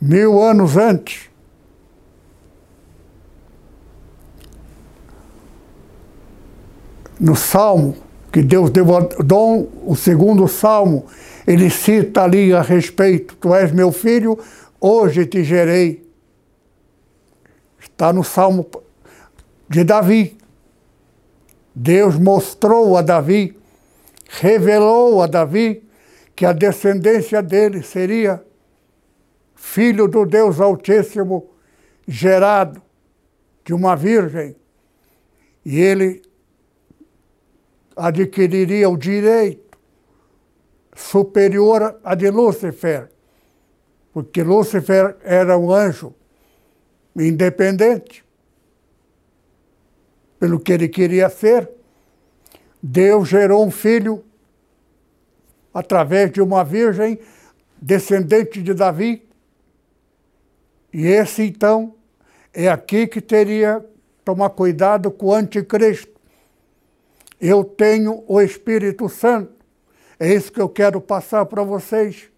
mil 0.00 0.42
anos 0.42 0.76
antes, 0.76 1.30
no 7.20 7.36
Salmo, 7.36 7.96
que 8.32 8.42
Deus 8.42 8.68
deu 8.70 8.84
dom, 9.24 9.68
o 9.86 9.94
segundo 9.94 10.48
Salmo, 10.48 11.06
ele 11.46 11.70
cita 11.70 12.24
ali 12.24 12.52
a 12.52 12.62
respeito: 12.62 13.36
Tu 13.36 13.54
és 13.54 13.70
meu 13.70 13.92
filho, 13.92 14.36
hoje 14.80 15.26
te 15.26 15.44
gerei. 15.44 16.04
Está 17.78 18.12
no 18.12 18.24
Salmo 18.24 18.68
de 19.68 19.84
Davi. 19.84 20.36
Deus 21.72 22.18
mostrou 22.18 22.96
a 22.96 23.02
Davi, 23.02 23.56
revelou 24.28 25.22
a 25.22 25.28
Davi 25.28 25.88
que 26.34 26.46
a 26.46 26.52
descendência 26.52 27.42
dele 27.42 27.82
seria 27.82 28.44
filho 29.54 30.08
do 30.08 30.24
Deus 30.24 30.58
Altíssimo, 30.58 31.50
gerado 32.08 32.82
de 33.64 33.74
uma 33.74 33.94
virgem. 33.94 34.56
E 35.64 35.78
ele 35.78 36.22
adquiriria 37.94 38.88
o 38.88 38.96
direito 38.96 39.78
superior 40.94 42.00
a 42.02 42.14
de 42.14 42.30
Lúcifer, 42.30 43.10
porque 44.12 44.42
Lúcifer 44.42 45.16
era 45.22 45.56
um 45.58 45.70
anjo 45.72 46.14
independente 47.14 48.24
pelo 50.38 50.58
que 50.58 50.72
ele 50.72 50.88
queria 50.88 51.28
ser. 51.28 51.70
Deus 52.82 53.28
gerou 53.28 53.64
um 53.64 53.70
filho 53.70 54.24
através 55.72 56.30
de 56.30 56.40
uma 56.40 56.64
virgem 56.64 57.18
descendente 57.80 58.62
de 58.62 58.74
Davi. 58.74 59.26
E 60.92 61.06
esse 61.06 61.42
então 61.42 61.94
é 62.52 62.68
aqui 62.68 63.06
que 63.06 63.20
teria 63.20 63.84
tomar 64.24 64.50
cuidado 64.50 65.10
com 65.10 65.26
o 65.26 65.34
anticristo. 65.34 66.10
Eu 67.40 67.64
tenho 67.64 68.22
o 68.26 68.40
Espírito 68.40 69.08
Santo. 69.08 69.52
É 70.18 70.32
isso 70.34 70.52
que 70.52 70.60
eu 70.60 70.68
quero 70.68 71.00
passar 71.00 71.46
para 71.46 71.62
vocês. 71.62 72.28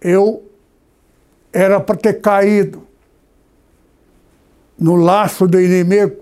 Eu 0.00 0.50
era 1.52 1.80
para 1.80 1.96
ter 1.96 2.20
caído 2.20 2.84
no 4.76 4.96
laço 4.96 5.46
do 5.46 5.60
inimigo 5.60 6.16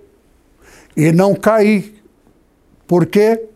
e 0.94 1.10
não 1.10 1.34
caí. 1.34 2.01
Por 2.93 3.07
quê? 3.07 3.49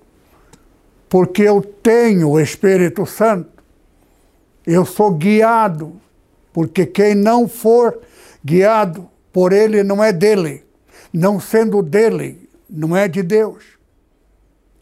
Porque 1.10 1.42
eu 1.42 1.60
tenho 1.60 2.30
o 2.30 2.40
Espírito 2.40 3.04
Santo. 3.04 3.62
Eu 4.66 4.86
sou 4.86 5.10
guiado, 5.10 6.00
porque 6.54 6.86
quem 6.86 7.14
não 7.14 7.46
for 7.46 8.00
guiado 8.42 9.06
por 9.30 9.52
ele 9.52 9.82
não 9.82 10.02
é 10.02 10.10
dele. 10.10 10.64
Não 11.12 11.38
sendo 11.38 11.82
dele, 11.82 12.48
não 12.66 12.96
é 12.96 13.08
de 13.08 13.22
Deus. 13.22 13.62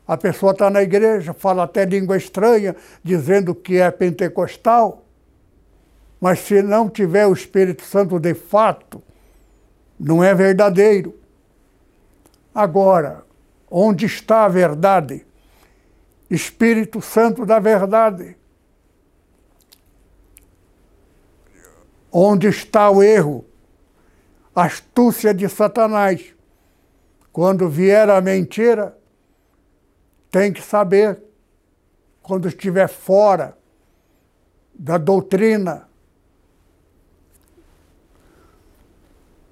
A 0.06 0.16
pessoa 0.16 0.52
está 0.52 0.70
na 0.70 0.84
igreja, 0.84 1.34
fala 1.34 1.64
até 1.64 1.84
língua 1.84 2.16
estranha, 2.16 2.76
dizendo 3.02 3.56
que 3.56 3.78
é 3.78 3.90
pentecostal, 3.90 5.04
mas 6.20 6.38
se 6.38 6.62
não 6.62 6.88
tiver 6.88 7.26
o 7.26 7.32
Espírito 7.32 7.82
Santo 7.82 8.20
de 8.20 8.34
fato, 8.34 9.02
não 9.98 10.22
é 10.22 10.32
verdadeiro. 10.32 11.12
Agora, 12.54 13.24
onde 13.70 14.06
está 14.06 14.44
a 14.44 14.48
verdade? 14.48 15.26
Espírito 16.30 17.00
Santo 17.00 17.44
da 17.44 17.58
verdade. 17.58 18.36
Onde 22.10 22.46
está 22.48 22.90
o 22.90 23.02
erro? 23.02 23.44
Astúcia 24.54 25.34
de 25.34 25.48
Satanás. 25.48 26.32
Quando 27.32 27.68
vier 27.68 28.08
a 28.08 28.20
mentira, 28.20 28.96
tem 30.30 30.52
que 30.52 30.62
saber, 30.62 31.20
quando 32.22 32.48
estiver 32.48 32.88
fora 32.88 33.58
da 34.72 34.96
doutrina, 34.98 35.88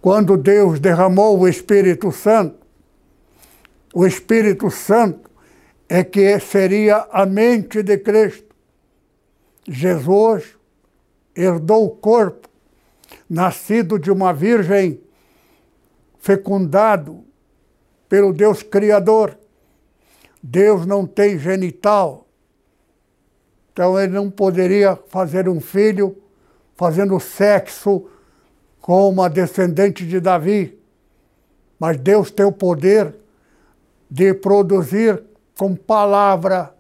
quando 0.01 0.37
Deus 0.37 0.81
derramou 0.81 1.39
o 1.39 1.49
Espírito 1.49 2.11
Santo, 2.11 2.62
o 3.95 4.07
Espírito 4.07 4.71
Santo 4.71 5.31
é 5.89 6.03
que 6.03 6.39
seria 6.41 7.07
a 7.11 7.27
mente 7.27 7.83
de 7.83 7.99
Cristo. 7.99 8.55
Jesus 9.69 10.57
herdou 11.37 11.85
o 11.85 11.91
corpo, 11.91 12.49
nascido 13.29 13.99
de 13.99 14.11
uma 14.11 14.33
virgem, 14.33 15.01
fecundado 16.19 17.25
pelo 18.09 18.33
Deus 18.33 18.63
Criador. 18.63 19.39
Deus 20.43 20.87
não 20.87 21.07
tem 21.07 21.39
genital, 21.39 22.27
então 23.73 24.01
ele 24.01 24.13
não 24.13 24.31
poderia 24.31 24.97
fazer 25.09 25.49
um 25.49 25.61
filho 25.61 26.17
fazendo 26.75 27.19
sexo 27.21 28.09
com 28.81 29.09
uma 29.09 29.31
descendente 29.31 30.05
de 30.05 30.19
Davi, 30.19 30.79
mas 31.79 31.97
Deus 31.97 32.31
tem 32.31 32.45
o 32.45 32.51
poder 32.51 33.22
de 34.13 34.35
produzir 34.35 35.25
com 35.57 35.75
palavra 35.75 36.77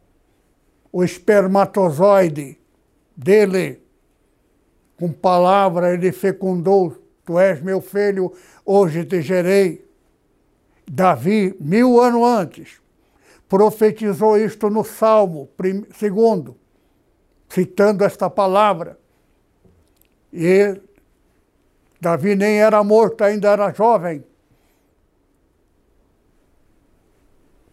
o 0.93 1.03
espermatozoide 1.03 2.59
dele. 3.17 3.81
Com 4.99 5.11
palavra 5.11 5.95
ele 5.95 6.13
fecundou: 6.13 6.95
Tu 7.25 7.39
és 7.39 7.63
meu 7.63 7.81
filho, 7.81 8.35
hoje 8.67 9.07
te 9.07 9.23
gerei. 9.23 9.83
Davi, 10.87 11.57
mil 11.59 11.99
anos 12.03 12.23
antes, 12.23 12.83
profetizou 13.49 14.37
isto 14.37 14.69
no 14.69 14.85
Salmo 14.85 15.49
segundo, 15.97 16.55
citando 17.49 18.05
esta 18.05 18.29
palavra. 18.29 18.99
E 20.31 20.79
Davi 21.99 22.37
nem 22.37 22.61
era 22.61 22.85
morto, 22.85 23.25
ainda 23.25 23.49
era 23.49 23.73
jovem. 23.73 24.23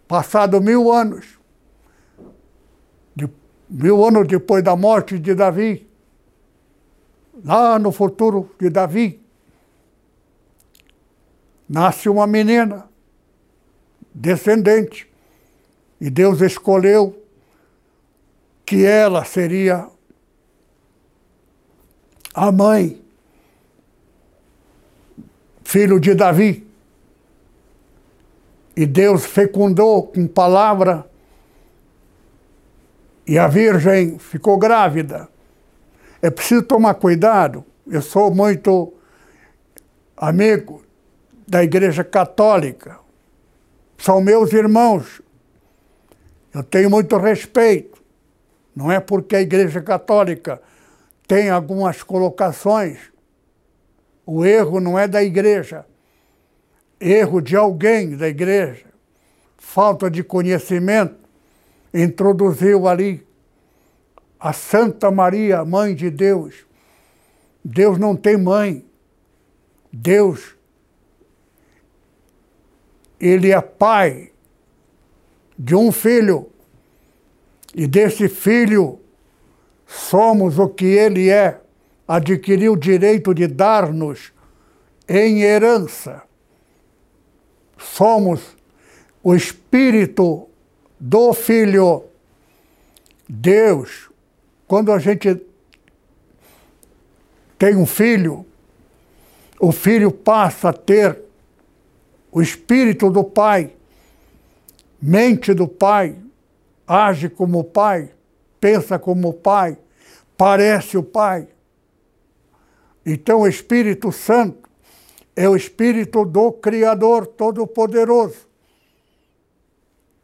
Passado 0.09 0.59
mil 0.59 0.91
anos, 0.91 1.37
de, 3.15 3.29
mil 3.69 4.03
anos 4.03 4.27
depois 4.27 4.63
da 4.63 4.75
morte 4.75 5.19
de 5.19 5.35
Davi, 5.35 5.87
lá 7.45 7.77
no 7.77 7.91
futuro 7.91 8.49
de 8.57 8.71
Davi, 8.71 9.21
nasce 11.69 12.09
uma 12.09 12.25
menina, 12.25 12.89
descendente, 14.11 15.07
e 16.01 16.09
Deus 16.09 16.41
escolheu 16.41 17.23
que 18.65 18.83
ela 18.83 19.23
seria 19.23 19.87
a 22.33 22.51
mãe 22.51 22.99
filho 25.63 25.99
de 25.99 26.15
Davi. 26.15 26.68
E 28.75 28.85
Deus 28.85 29.25
fecundou 29.25 30.07
com 30.07 30.27
palavra 30.27 31.09
e 33.27 33.37
a 33.37 33.47
virgem 33.47 34.17
ficou 34.17 34.57
grávida. 34.57 35.27
É 36.21 36.29
preciso 36.29 36.63
tomar 36.63 36.95
cuidado. 36.95 37.65
Eu 37.87 38.01
sou 38.01 38.33
muito 38.33 38.93
amigo 40.15 40.83
da 41.47 41.63
Igreja 41.63 42.03
Católica. 42.03 42.99
São 43.97 44.21
meus 44.21 44.53
irmãos. 44.53 45.21
Eu 46.53 46.63
tenho 46.63 46.89
muito 46.89 47.17
respeito. 47.17 48.01
Não 48.75 48.91
é 48.91 48.99
porque 48.99 49.35
a 49.35 49.41
Igreja 49.41 49.81
Católica 49.81 50.61
tem 51.27 51.49
algumas 51.49 52.01
colocações 52.01 52.97
o 54.31 54.45
erro 54.45 54.79
não 54.79 54.97
é 54.97 55.07
da 55.07 55.23
igreja, 55.23 55.87
erro 56.99 57.41
de 57.41 57.55
alguém 57.55 58.15
da 58.15 58.27
igreja. 58.27 58.85
Falta 59.57 60.09
de 60.09 60.23
conhecimento 60.23 61.15
introduziu 61.93 62.87
ali 62.87 63.25
a 64.39 64.53
Santa 64.53 65.11
Maria, 65.11 65.65
mãe 65.65 65.93
de 65.93 66.09
Deus. 66.09 66.65
Deus 67.63 67.97
não 67.97 68.15
tem 68.15 68.37
mãe. 68.37 68.85
Deus, 69.91 70.55
ele 73.19 73.51
é 73.51 73.59
pai 73.59 74.31
de 75.57 75.75
um 75.75 75.91
filho. 75.91 76.49
E 77.75 77.85
desse 77.85 78.29
filho 78.29 78.99
somos 79.85 80.57
o 80.57 80.67
que 80.67 80.85
ele 80.85 81.29
é 81.29 81.59
adquiriu 82.07 82.73
o 82.73 82.77
direito 82.77 83.35
de 83.35 83.45
dar-nos 83.45 84.33
em 85.07 85.41
herança. 85.41 86.23
Somos 87.79 88.55
o 89.23 89.33
espírito 89.33 90.47
do 90.99 91.33
Filho. 91.33 92.05
Deus, 93.27 94.09
quando 94.67 94.91
a 94.91 94.99
gente 94.99 95.39
tem 97.57 97.75
um 97.75 97.85
filho, 97.85 98.45
o 99.59 99.71
filho 99.71 100.11
passa 100.11 100.69
a 100.69 100.73
ter 100.73 101.21
o 102.31 102.41
espírito 102.41 103.09
do 103.09 103.23
pai, 103.23 103.75
mente 105.01 105.53
do 105.53 105.67
pai, 105.67 106.15
age 106.87 107.29
como 107.29 107.59
o 107.59 107.63
pai, 107.63 108.11
pensa 108.59 108.97
como 108.97 109.29
o 109.29 109.33
pai, 109.33 109.77
parece 110.37 110.97
o 110.97 111.03
pai. 111.03 111.47
Então 113.05 113.41
o 113.41 113.47
Espírito 113.47 114.11
Santo 114.11 114.68
é 115.39 115.47
o 115.47 115.55
Espírito 115.55 116.25
do 116.25 116.51
Criador 116.51 117.25
Todo-Poderoso. 117.25 118.45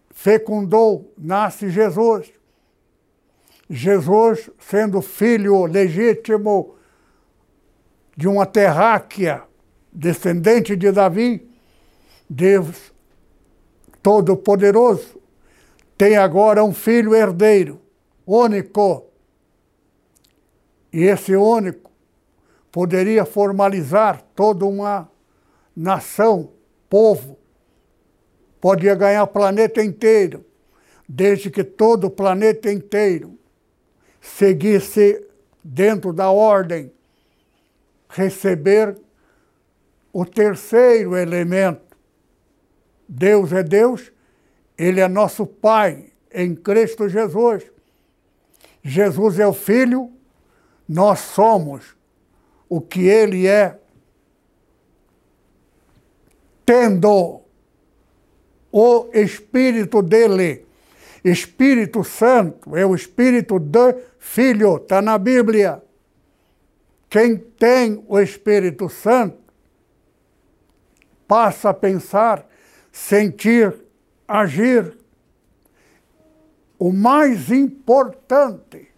Fecundou, 0.09 1.13
nasce 1.17 1.69
Jesus. 1.69 2.33
Jesus, 3.69 4.49
sendo 4.59 5.01
filho 5.01 5.67
legítimo 5.67 6.75
de 8.13 8.27
uma 8.27 8.45
terráquea, 8.45 9.43
descendente 9.89 10.75
de 10.75 10.91
Davi, 10.91 11.49
Deus 12.29 12.91
Todo-Poderoso, 14.03 15.17
tem 15.97 16.17
agora 16.17 16.61
um 16.61 16.73
filho 16.73 17.15
herdeiro, 17.15 17.79
único. 18.27 19.05
E 20.91 21.03
esse 21.03 21.37
único 21.37 21.89
poderia 22.75 23.23
formalizar 23.23 24.21
toda 24.35 24.65
uma 24.65 25.09
nação, 25.73 26.51
povo, 26.89 27.39
podia 28.59 28.93
ganhar 28.93 29.23
o 29.23 29.27
planeta 29.27 29.81
inteiro, 29.81 30.43
desde 31.07 31.49
que 31.49 31.63
todo 31.63 32.07
o 32.07 32.09
planeta 32.09 32.69
inteiro 32.69 33.39
seguisse 34.19 35.25
dentro 35.63 36.11
da 36.11 36.29
ordem, 36.29 36.91
receber 38.09 38.97
o 40.11 40.25
terceiro 40.25 41.15
elemento. 41.15 41.95
Deus 43.07 43.53
é 43.53 43.63
Deus, 43.63 44.11
Ele 44.77 44.99
é 44.99 45.07
nosso 45.07 45.47
Pai 45.47 46.11
em 46.29 46.53
Cristo 46.53 47.07
Jesus. 47.07 47.71
Jesus 48.83 49.39
é 49.39 49.47
o 49.47 49.53
Filho, 49.53 50.11
nós 50.85 51.19
somos 51.19 51.95
o 52.69 52.81
que 52.81 53.07
Ele 53.07 53.47
é, 53.47 53.79
tendo 56.65 57.41
o 58.71 59.09
Espírito 59.13 60.01
dele. 60.01 60.65
Espírito 61.23 62.03
Santo 62.03 62.75
é 62.75 62.85
o 62.85 62.93
Espírito 62.93 63.57
do 63.57 63.95
Filho, 64.19 64.77
está 64.77 65.01
na 65.01 65.17
Bíblia. 65.17 65.81
Quem 67.09 67.37
tem 67.37 68.03
o 68.07 68.19
Espírito 68.19 68.89
Santo 68.89 69.37
passa 71.27 71.69
a 71.69 71.73
pensar, 71.73 72.47
sentir, 72.91 73.73
agir. 74.27 74.97
O 76.77 76.91
mais 76.91 77.49
importante 77.49 78.89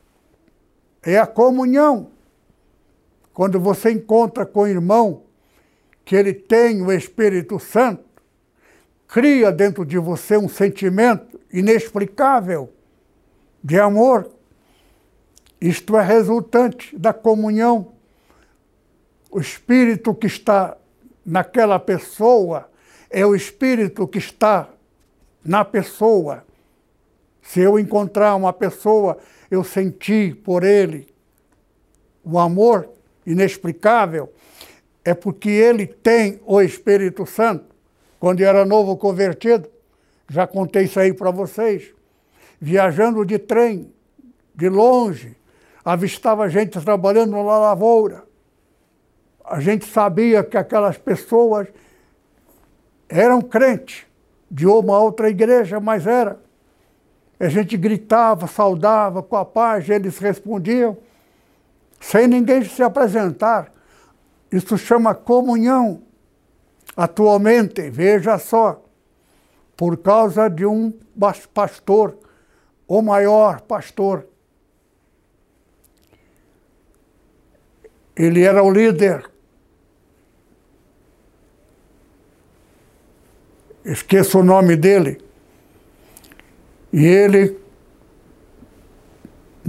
é 1.03 1.17
a 1.17 1.27
comunhão. 1.27 2.11
Quando 3.37 3.59
você 3.59 3.91
encontra 3.91 4.47
com 4.47 4.61
o 4.61 4.67
irmão 4.67 5.21
que 6.03 6.15
ele 6.15 6.33
tem 6.33 6.81
o 6.81 6.91
Espírito 6.91 7.59
Santo, 7.59 8.03
cria 9.07 9.51
dentro 9.51 9.85
de 9.85 9.99
você 9.99 10.35
um 10.35 10.49
sentimento 10.49 11.39
inexplicável 11.53 12.73
de 13.63 13.79
amor. 13.79 14.27
Isto 15.61 15.95
é 15.97 16.03
resultante 16.03 16.97
da 16.97 17.13
comunhão. 17.13 17.93
O 19.29 19.39
espírito 19.39 20.15
que 20.15 20.25
está 20.25 20.75
naquela 21.23 21.77
pessoa 21.77 22.67
é 23.07 23.23
o 23.23 23.35
espírito 23.35 24.07
que 24.07 24.17
está 24.17 24.67
na 25.45 25.63
pessoa. 25.63 26.43
Se 27.43 27.59
eu 27.59 27.77
encontrar 27.77 28.35
uma 28.35 28.51
pessoa, 28.51 29.19
eu 29.51 29.63
senti 29.63 30.33
por 30.43 30.63
ele 30.63 31.05
o 32.23 32.39
amor 32.39 32.96
inexplicável, 33.27 34.31
é 35.03 35.13
porque 35.13 35.49
ele 35.49 35.85
tem 35.85 36.39
o 36.45 36.61
Espírito 36.61 37.25
Santo. 37.25 37.75
Quando 38.19 38.41
era 38.41 38.65
novo 38.65 38.95
convertido, 38.95 39.69
já 40.29 40.47
contei 40.47 40.85
isso 40.85 40.99
aí 40.99 41.13
para 41.13 41.29
vocês. 41.29 41.93
Viajando 42.59 43.25
de 43.25 43.37
trem, 43.37 43.93
de 44.55 44.69
longe, 44.69 45.35
avistava 45.83 46.49
gente 46.49 46.81
trabalhando 46.81 47.31
na 47.31 47.41
lavoura. 47.43 48.23
A 49.45 49.59
gente 49.59 49.85
sabia 49.85 50.43
que 50.43 50.57
aquelas 50.57 50.97
pessoas 50.97 51.67
eram 53.07 53.41
crentes 53.41 54.05
de 54.49 54.65
uma 54.65 54.99
outra 54.99 55.29
igreja, 55.29 55.79
mas 55.79 56.07
era. 56.07 56.39
A 57.39 57.49
gente 57.49 57.77
gritava, 57.77 58.47
saudava 58.47 59.21
com 59.21 59.35
a 59.35 59.45
paz, 59.45 59.87
eles 59.89 60.17
respondiam, 60.17 60.97
sem 61.99 62.27
ninguém 62.27 62.63
se 62.63 62.81
apresentar. 62.83 63.71
Isso 64.51 64.77
chama 64.77 65.13
comunhão. 65.13 66.03
Atualmente, 66.95 67.89
veja 67.89 68.39
só, 68.39 68.83
por 69.75 69.97
causa 69.97 70.49
de 70.49 70.65
um 70.65 70.91
pastor, 71.53 72.17
o 72.87 73.01
maior 73.01 73.61
pastor, 73.61 74.25
ele 78.15 78.41
era 78.41 78.63
o 78.63 78.71
líder 78.71 79.29
esqueço 83.91 84.39
o 84.39 84.43
nome 84.43 84.75
dele, 84.75 85.21
e 86.91 87.05
ele 87.05 87.57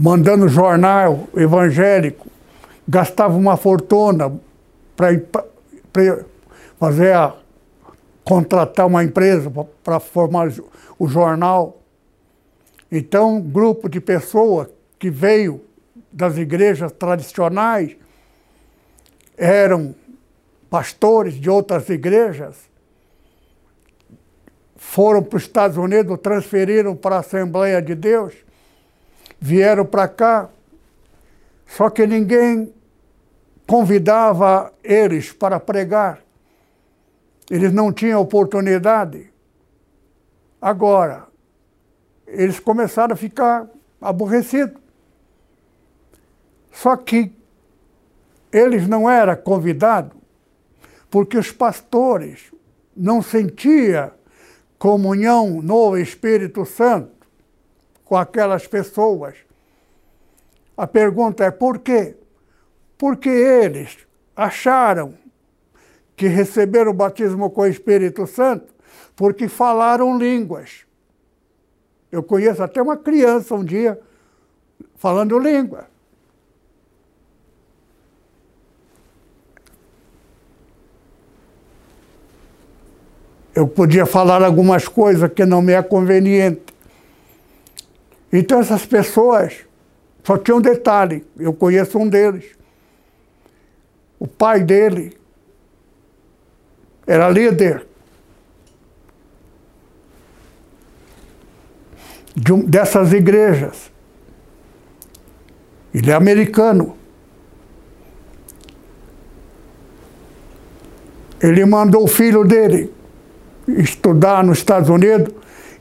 mandando 0.01 0.49
jornal 0.49 1.29
evangélico, 1.35 2.29
gastava 2.87 3.37
uma 3.37 3.57
fortuna 3.57 4.41
para 4.95 5.11
fazer 6.79 7.13
a, 7.15 7.35
contratar 8.25 8.87
uma 8.87 9.03
empresa 9.03 9.51
para 9.83 9.99
formar 9.99 10.53
o 11.01 11.09
jornal. 11.09 11.83
Então, 12.93 13.39
um 13.39 13.41
grupo 13.41 13.89
de 13.89 14.01
pessoas 14.01 14.69
que 15.01 15.11
veio 15.11 15.61
das 16.13 16.37
igrejas 16.37 16.93
tradicionais 16.93 17.97
eram 19.37 19.97
pastores 20.71 21.35
de 21.35 21.51
outras 21.51 21.89
igrejas 21.89 22.69
foram 24.77 25.25
para 25.25 25.39
os 25.39 25.43
Estados 25.43 25.77
Unidos, 25.77 26.19
transferiram 26.23 26.95
para 26.95 27.17
a 27.17 27.19
Assembleia 27.19 27.83
de 27.83 27.97
Deus, 27.97 28.35
vieram 29.41 29.85
para 29.85 30.09
cá, 30.09 30.49
só 31.67 31.91
que 31.91 32.07
ninguém 32.07 32.73
convidava 33.67 34.73
eles 34.83 35.33
para 35.33 35.61
pregar. 35.61 36.21
Eles 37.51 37.73
não 37.73 37.93
tinham 37.93 38.21
oportunidade. 38.21 39.31
Agora, 40.61 41.27
eles 42.27 42.59
começaram 42.59 43.15
a 43.15 43.17
ficar 43.17 43.69
aborrecidos. 44.01 44.81
Só 46.73 46.97
que 46.97 47.33
eles 48.53 48.87
não 48.87 49.09
eram 49.09 49.37
convidados 49.37 50.17
porque 51.11 51.37
os 51.37 51.51
pastores 51.51 52.53
não 52.97 53.23
sentiam 53.23 54.11
comunhão 54.79 55.63
no 55.63 55.97
Espírito 55.97 56.65
Santo 56.65 57.18
com 58.09 58.17
aquelas 58.17 58.67
pessoas. 58.67 59.37
A 60.77 60.87
pergunta 60.87 61.45
é 61.45 61.51
por 61.51 61.79
quê? 61.79 62.17
Porque 62.97 63.29
eles 63.29 63.99
acharam 64.35 65.15
que 66.17 66.27
receberam 66.27 66.91
o 66.91 66.95
batismo 66.95 67.51
com 67.51 67.61
o 67.61 67.67
Espírito 67.67 68.27
Santo 68.27 68.75
porque 69.15 69.47
falaram 69.47 70.17
línguas. 70.17 70.87
Eu 72.11 72.23
conheço 72.23 72.63
até 72.63 72.81
uma 72.81 72.97
criança 72.97 73.55
um 73.55 73.65
dia 73.65 74.01
falando 74.97 75.39
língua. 75.39 75.87
eu 83.59 83.67
podia 83.67 84.07
falar 84.07 84.41
algumas 84.45 84.87
coisas 84.87 85.29
que 85.33 85.45
não 85.45 85.61
me 85.61 85.73
é 85.73 85.83
conveniente. 85.83 86.63
Então 88.33 88.61
essas 88.61 88.85
pessoas 88.85 89.65
só 90.23 90.37
tinham 90.37 90.59
um 90.59 90.63
detalhe, 90.63 91.25
eu 91.39 91.53
conheço 91.53 91.99
um 91.99 92.09
deles. 92.09 92.45
O 94.19 94.27
pai 94.27 94.63
dele 94.63 95.17
era 97.07 97.31
líder 97.31 97.87
de 102.37 102.53
um, 102.53 102.61
dessas 102.61 103.13
igrejas. 103.13 103.91
Ele 105.93 106.11
é 106.11 106.15
americano. 106.15 106.97
Ele 111.41 111.65
mandou 111.65 112.05
o 112.05 112.09
filho 112.09 112.45
dele 112.45 112.93
estudar 113.67 114.45
nos 114.45 114.59
Estados 114.59 114.89
Unidos 114.89 115.33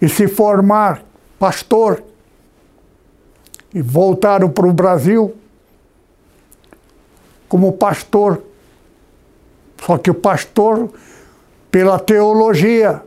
e 0.02 0.08
se 0.08 0.28
formar 0.28 1.04
pastor. 1.38 2.04
E 3.78 3.82
voltaram 3.82 4.50
para 4.50 4.66
o 4.66 4.74
Brasil 4.74 5.36
como 7.48 7.74
pastor 7.74 8.42
Só 9.86 10.00
que 10.00 10.10
o 10.10 10.16
pastor, 10.16 10.92
pela 11.70 12.00
teologia, 12.00 13.04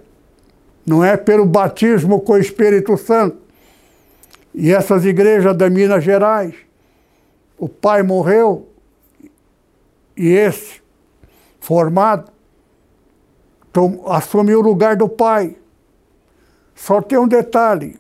não 0.87 1.05
é 1.05 1.17
pelo 1.17 1.45
batismo 1.45 2.21
com 2.21 2.35
o 2.35 2.39
Espírito 2.39 2.97
Santo. 2.97 3.37
E 4.55 4.73
essas 4.73 5.05
igrejas 5.05 5.57
da 5.57 5.69
Minas 5.69 6.05
Gerais, 6.05 6.55
o 7.59 7.69
pai 7.69 8.05
morreu 8.05 8.69
e 10.17 10.29
esse 10.29 10.81
formado 11.59 12.31
assumiu 14.07 14.61
o 14.61 14.63
lugar 14.63 14.95
do 14.95 15.09
pai. 15.09 15.57
Só 16.77 17.03
tem 17.03 17.19
um 17.19 17.27
detalhe: 17.27 17.99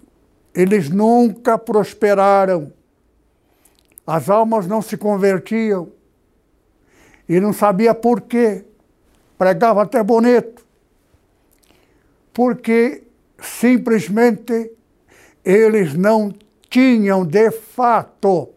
eles 0.55 0.90
nunca 0.90 1.57
prosperaram. 1.57 2.72
As 4.07 4.28
almas 4.28 4.66
não 4.66 4.82
se 4.82 4.96
convertiam. 4.96 5.90
E 7.28 7.38
não 7.40 7.53
sabia 7.53 7.94
por 7.94 8.22
quê. 8.22 8.64
Pregava 9.38 9.82
até 9.82 10.03
bonito. 10.03 10.66
Porque 12.32 13.05
simplesmente 13.38 14.72
eles 15.44 15.94
não 15.94 16.34
tinham 16.68 17.24
de 17.24 17.51
fato 17.51 18.51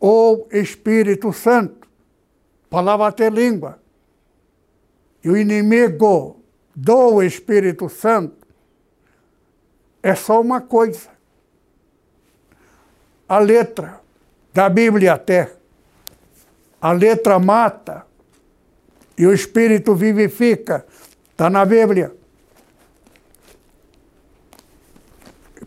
o 0.00 0.46
Espírito 0.50 1.32
Santo. 1.32 1.86
Falava 2.70 3.06
até 3.06 3.28
língua. 3.28 3.78
E 5.22 5.30
o 5.30 5.36
inimigo 5.36 6.40
do 6.74 7.22
Espírito 7.22 7.88
Santo 7.88 8.43
é 10.04 10.14
só 10.14 10.38
uma 10.38 10.60
coisa. 10.60 11.08
A 13.26 13.38
letra 13.38 13.98
da 14.52 14.68
Bíblia 14.68 15.14
até. 15.14 15.50
A 16.78 16.92
letra 16.92 17.38
mata 17.38 18.04
e 19.16 19.26
o 19.26 19.32
Espírito 19.32 19.94
vivifica. 19.94 20.84
Está 21.30 21.48
na 21.48 21.64
Bíblia. 21.64 22.14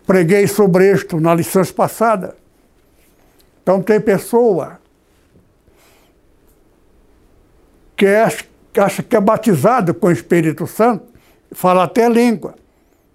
Preguei 0.05 0.47
sobre 0.47 0.91
isto 0.93 1.19
na 1.19 1.33
lição 1.33 1.65
passada. 1.75 2.37
Então 3.63 3.81
tem 3.81 3.99
pessoa 3.99 4.79
que 7.95 8.05
acha, 8.05 9.01
que 9.01 9.15
é 9.15 9.19
batizado 9.19 9.95
com 9.95 10.05
o 10.05 10.11
Espírito 10.11 10.67
Santo, 10.67 11.07
fala 11.51 11.85
até 11.85 12.07
língua 12.07 12.53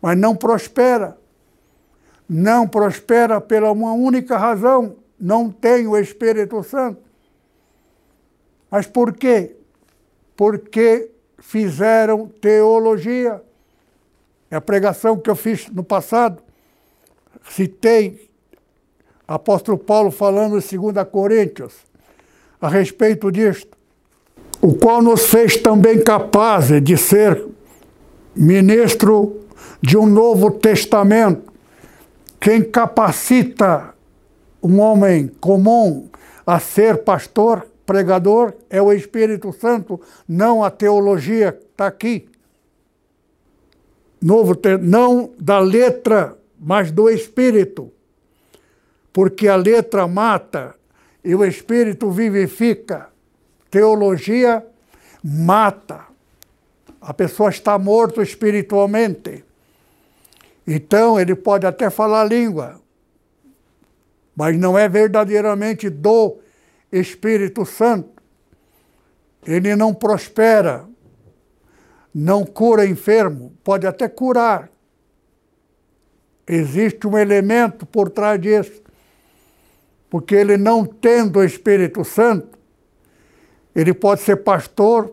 mas 0.03 0.19
não 0.19 0.35
prospera. 0.35 1.17
Não 2.29 2.67
prospera 2.67 3.41
pela 3.41 3.71
uma 3.71 3.93
única 3.93 4.37
razão: 4.37 4.97
não 5.19 5.49
tem 5.49 5.87
o 5.87 5.97
Espírito 5.97 6.63
Santo. 6.65 7.01
Mas 8.69 8.87
por 8.87 9.13
quê? 9.13 9.55
Porque 10.37 11.11
fizeram 11.39 12.27
teologia. 12.27 13.41
É 14.51 14.57
a 14.57 14.61
pregação 14.61 15.17
que 15.17 15.31
eu 15.31 15.37
fiz 15.37 15.69
no 15.69 15.85
passado. 15.85 16.43
Citei 17.49 18.31
apóstolo 19.27 19.79
Paulo 19.79 20.11
falando 20.11 20.59
em 20.59 20.93
2 20.93 21.09
Coríntios 21.11 21.75
a 22.61 22.69
respeito 22.69 23.33
disto, 23.33 23.77
o 24.61 24.75
qual 24.75 25.03
nos 25.03 25.27
fez 25.27 25.57
também 25.57 26.01
capazes 26.01 26.83
de 26.83 26.97
ser 26.97 27.45
ministro 28.37 29.42
de 29.83 29.99
um 29.99 30.07
novo 30.07 30.51
testamento. 30.51 31.53
Quem 32.41 32.63
capacita 32.63 33.95
um 34.63 34.79
homem 34.79 35.27
comum 35.41 36.09
a 36.47 36.61
ser 36.61 36.99
pastor, 36.99 37.67
pregador, 37.85 38.55
é 38.71 38.81
o 38.81 38.93
Espírito 38.93 39.53
Santo, 39.53 40.01
não 40.27 40.63
a 40.63 40.71
teologia 40.71 41.53
que 41.53 41.65
está 41.65 41.87
aqui. 41.89 42.29
Novo, 44.21 44.57
não 44.81 45.33
da 45.39 45.59
letra, 45.59 46.39
mas 46.59 46.93
do 46.93 47.11
Espírito. 47.11 47.93
Porque 49.13 49.49
a 49.49 49.57
letra 49.57 50.07
mata 50.07 50.77
e 51.25 51.35
o 51.35 51.45
Espírito 51.45 52.09
vivifica. 52.11 53.09
Teologia 53.69 54.65
mata. 55.23 56.07
A 57.01 57.13
pessoa 57.13 57.51
está 57.51 57.77
morta 57.79 58.23
espiritualmente. 58.23 59.45
Então, 60.67 61.19
ele 61.19 61.35
pode 61.35 61.67
até 61.67 61.91
falar 61.91 62.25
língua, 62.25 62.81
mas 64.35 64.57
não 64.57 64.79
é 64.79 64.89
verdadeiramente 64.89 65.91
do 65.91 66.39
Espírito 66.91 67.65
Santo. 67.67 68.23
Ele 69.47 69.75
não 69.75 69.93
prospera, 69.93 70.87
não 72.15 72.45
cura 72.45 72.87
enfermo, 72.87 73.53
pode 73.65 73.87
até 73.87 74.09
curar. 74.09 74.71
Existe 76.47 77.07
um 77.07 77.17
elemento 77.17 77.87
por 77.87 78.11
trás 78.11 78.41
disso. 78.41 78.83
Porque 80.09 80.35
ele 80.35 80.57
não 80.57 80.85
tendo 80.85 81.39
o 81.39 81.45
Espírito 81.45 82.05
Santo, 82.05 82.59
ele 83.75 83.95
pode 83.95 84.21
ser 84.21 84.37
pastor 84.37 85.13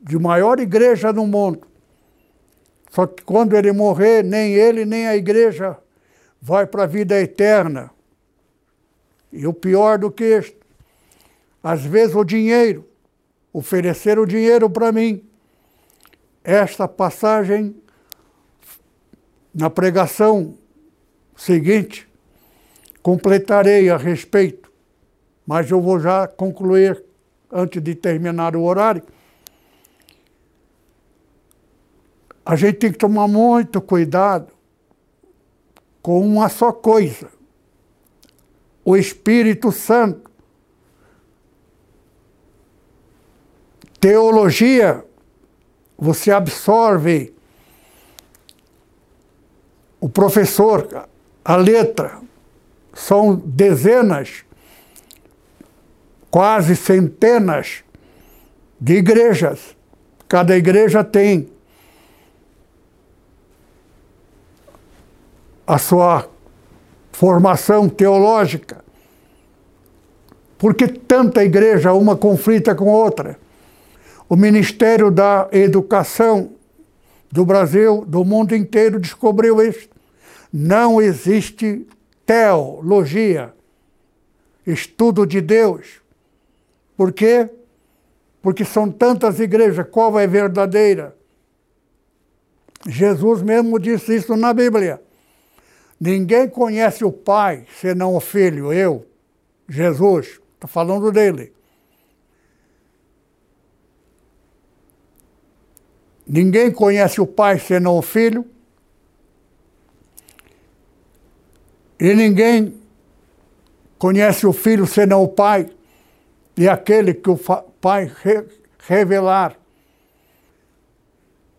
de 0.00 0.18
maior 0.18 0.60
igreja 0.60 1.12
no 1.12 1.26
mundo. 1.26 1.66
Só 2.90 3.06
que 3.06 3.22
quando 3.22 3.56
ele 3.56 3.72
morrer, 3.72 4.24
nem 4.24 4.54
ele 4.54 4.84
nem 4.84 5.06
a 5.06 5.16
igreja 5.16 5.76
vai 6.40 6.66
para 6.66 6.84
a 6.84 6.86
vida 6.86 7.20
eterna. 7.20 7.90
E 9.32 9.46
o 9.46 9.52
pior 9.52 9.98
do 9.98 10.10
que 10.10 10.24
isto, 10.24 10.56
às 11.62 11.84
vezes 11.84 12.14
o 12.14 12.24
dinheiro, 12.24 12.88
oferecer 13.52 14.18
o 14.18 14.26
dinheiro 14.26 14.70
para 14.70 14.90
mim. 14.92 15.22
Esta 16.42 16.88
passagem, 16.88 17.76
na 19.52 19.68
pregação 19.68 20.54
seguinte, 21.36 22.08
completarei 23.02 23.90
a 23.90 23.96
respeito, 23.96 24.72
mas 25.46 25.70
eu 25.70 25.80
vou 25.80 26.00
já 26.00 26.26
concluir 26.26 27.04
antes 27.52 27.82
de 27.82 27.94
terminar 27.94 28.56
o 28.56 28.62
horário. 28.62 29.02
A 32.48 32.56
gente 32.56 32.78
tem 32.78 32.90
que 32.90 32.96
tomar 32.96 33.28
muito 33.28 33.78
cuidado 33.78 34.50
com 36.00 36.26
uma 36.26 36.48
só 36.48 36.72
coisa: 36.72 37.28
o 38.82 38.96
Espírito 38.96 39.70
Santo. 39.70 40.30
Teologia, 44.00 45.04
você 45.98 46.30
absorve 46.30 47.34
o 50.00 50.08
professor, 50.08 51.06
a 51.44 51.56
letra, 51.56 52.18
são 52.94 53.36
dezenas, 53.36 54.42
quase 56.30 56.74
centenas 56.76 57.84
de 58.80 58.94
igrejas. 58.94 59.76
Cada 60.26 60.56
igreja 60.56 61.04
tem 61.04 61.57
a 65.68 65.76
sua 65.76 66.26
formação 67.12 67.90
teológica. 67.90 68.82
Por 70.56 70.74
que 70.74 70.88
tanta 70.88 71.44
igreja, 71.44 71.92
uma 71.92 72.16
conflita 72.16 72.74
com 72.74 72.86
outra? 72.86 73.38
O 74.30 74.34
Ministério 74.34 75.10
da 75.10 75.46
Educação 75.52 76.52
do 77.30 77.44
Brasil, 77.44 78.02
do 78.06 78.24
mundo 78.24 78.56
inteiro, 78.56 78.98
descobriu 78.98 79.60
isso. 79.60 79.90
Não 80.50 81.02
existe 81.02 81.86
teologia, 82.24 83.52
estudo 84.66 85.26
de 85.26 85.42
Deus. 85.42 86.00
Por 86.96 87.12
quê? 87.12 87.46
Porque 88.40 88.64
são 88.64 88.90
tantas 88.90 89.38
igrejas, 89.38 89.86
qual 89.90 90.18
é 90.18 90.26
verdadeira? 90.26 91.14
Jesus 92.86 93.42
mesmo 93.42 93.78
disse 93.78 94.16
isso 94.16 94.34
na 94.34 94.54
Bíblia. 94.54 95.02
Ninguém 96.00 96.48
conhece 96.48 97.04
o 97.04 97.10
Pai 97.10 97.66
senão 97.80 98.14
o 98.14 98.20
Filho, 98.20 98.72
eu, 98.72 99.04
Jesus. 99.68 100.40
Estou 100.54 100.68
falando 100.68 101.10
dele. 101.10 101.52
Ninguém 106.26 106.70
conhece 106.70 107.20
o 107.20 107.26
Pai 107.26 107.58
senão 107.58 107.98
o 107.98 108.02
Filho. 108.02 108.46
E 111.98 112.14
ninguém 112.14 112.80
conhece 113.98 114.46
o 114.46 114.52
Filho 114.52 114.86
senão 114.86 115.24
o 115.24 115.28
Pai 115.28 115.68
e 116.56 116.68
aquele 116.68 117.12
que 117.12 117.28
o 117.28 117.36
Pai 117.80 118.12
revelar. 118.86 119.58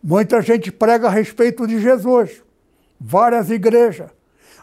Muita 0.02 0.40
gente 0.40 0.72
prega 0.72 1.08
a 1.08 1.10
respeito 1.10 1.66
de 1.66 1.78
Jesus, 1.78 2.42
várias 2.98 3.50
igrejas 3.50 4.10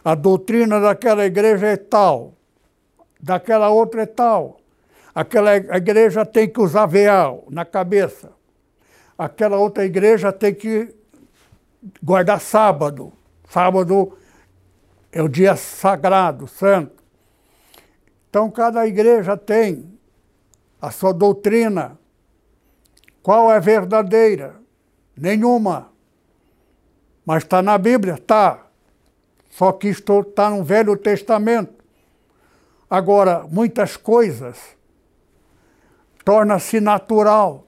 a 0.04 0.14
doutrina 0.14 0.80
daquela 0.80 1.24
igreja 1.24 1.66
é 1.66 1.76
tal, 1.76 2.34
daquela 3.20 3.68
outra 3.68 4.02
é 4.02 4.06
tal. 4.06 4.60
Aquela 5.14 5.56
igreja 5.56 6.24
tem 6.24 6.48
que 6.48 6.60
usar 6.60 6.86
véu 6.86 7.44
na 7.50 7.64
cabeça. 7.64 8.30
Aquela 9.16 9.56
outra 9.56 9.84
igreja 9.84 10.32
tem 10.32 10.54
que 10.54 10.94
guardar 12.00 12.40
sábado. 12.40 13.12
Sábado 13.48 14.16
é 15.10 15.20
o 15.20 15.28
dia 15.28 15.56
sagrado, 15.56 16.46
santo. 16.46 17.02
Então, 18.30 18.50
cada 18.50 18.86
igreja 18.86 19.36
tem 19.36 19.98
a 20.80 20.90
sua 20.90 21.12
doutrina. 21.12 21.98
Qual 23.22 23.50
é 23.50 23.58
verdadeira? 23.58 24.56
Nenhuma. 25.16 25.90
Mas 27.24 27.42
está 27.42 27.60
na 27.60 27.76
Bíblia? 27.76 28.14
Está. 28.14 28.67
Só 29.50 29.72
que 29.72 29.88
isto 29.88 30.20
está 30.20 30.50
no 30.50 30.62
Velho 30.62 30.96
Testamento. 30.96 31.72
Agora, 32.88 33.46
muitas 33.50 33.96
coisas 33.96 34.58
torna-se 36.24 36.80
natural. 36.80 37.66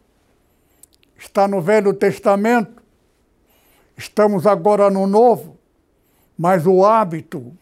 Está 1.16 1.46
no 1.46 1.60
Velho 1.60 1.92
Testamento, 1.92 2.82
estamos 3.96 4.46
agora 4.46 4.88
no 4.88 5.06
Novo, 5.06 5.58
mas 6.36 6.66
o 6.66 6.84
hábito 6.84 7.52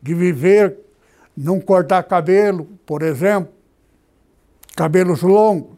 de 0.00 0.14
viver, 0.14 0.78
não 1.36 1.60
cortar 1.60 2.04
cabelo, 2.04 2.66
por 2.86 3.02
exemplo, 3.02 3.52
cabelos 4.76 5.22
longos, 5.22 5.76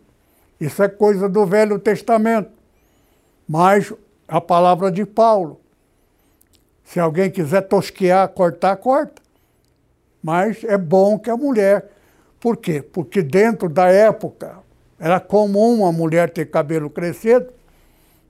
isso 0.61 0.83
é 0.83 0.89
coisa 0.89 1.29
do 1.29 1.47
Velho 1.47 1.79
Testamento. 1.79 2.51
Mas 3.49 3.93
a 4.27 4.41
palavra 4.41 4.91
de 4.91 5.05
Paulo. 5.05 5.61
Se 6.87 7.01
alguém 7.01 7.29
quiser 7.29 7.63
tosquear, 7.63 8.29
cortar, 8.29 8.77
corta. 8.77 9.21
Mas 10.23 10.63
é 10.63 10.79
bom 10.79 11.19
que 11.19 11.29
a 11.29 11.37
mulher. 11.37 11.91
Por 12.39 12.57
quê? 12.57 12.81
Porque 12.81 13.23
dentro 13.23 13.69
da 13.69 13.89
época 13.89 14.59
era 14.99 15.19
comum 15.19 15.85
a 15.85 15.91
mulher 15.91 16.31
ter 16.31 16.47
cabelo 16.47 16.89
crescido, 16.89 17.53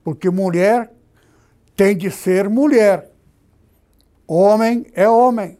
porque 0.02 0.30
mulher 0.30 0.90
tem 1.76 1.94
de 1.96 2.10
ser 2.10 2.48
mulher. 2.48 3.10
Homem 4.26 4.86
é 4.94 5.08
homem. 5.08 5.58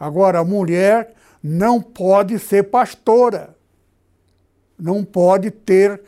Agora, 0.00 0.42
mulher 0.42 1.14
não 1.42 1.80
pode 1.80 2.38
ser 2.38 2.64
pastora, 2.64 3.54
não 4.78 5.04
pode 5.04 5.50
ter 5.50 6.00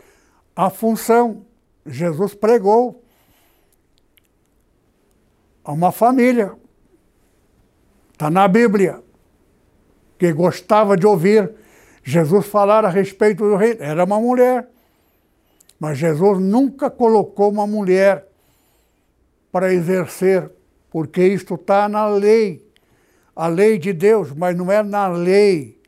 a 0.57 0.71
função. 0.71 1.45
Jesus 1.85 2.35
pregou 2.35 3.00
a 5.65 5.73
uma 5.73 5.93
família, 5.93 6.53
está 8.13 8.31
na 8.31 8.47
Bíblia, 8.49 9.03
que 10.19 10.33
gostava 10.33 10.97
de 10.97 11.07
ouvir 11.07 11.51
Jesus 12.03 12.47
falar 12.47 12.85
a 12.85 12.89
respeito 12.89 13.43
do 13.45 13.57
reino. 13.57 13.83
Era 13.83 14.05
uma 14.05 14.21
mulher. 14.21 14.69
Mas 15.79 15.97
Jesus 15.97 16.39
nunca 16.39 16.91
colocou 16.91 17.51
uma 17.51 17.67
mulher 17.67 18.27
para 19.51 19.73
exercer, 19.73 20.51
porque 20.91 21.23
isto 21.27 21.55
está 21.55 21.89
na 21.89 22.07
lei. 22.07 22.69
A 23.35 23.47
lei 23.47 23.79
de 23.79 23.93
Deus, 23.93 24.33
mas 24.33 24.55
não 24.55 24.71
é 24.71 24.83
na 24.83 25.09
lei 25.09 25.81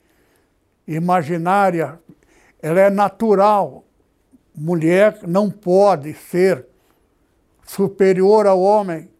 imaginária, 0.86 2.00
ela 2.60 2.80
é 2.80 2.88
natural. 2.88 3.84
Mulher 4.54 5.18
não 5.26 5.50
pode 5.50 6.14
ser 6.14 6.66
superior 7.66 8.46
ao 8.46 8.60
homem. 8.60 9.11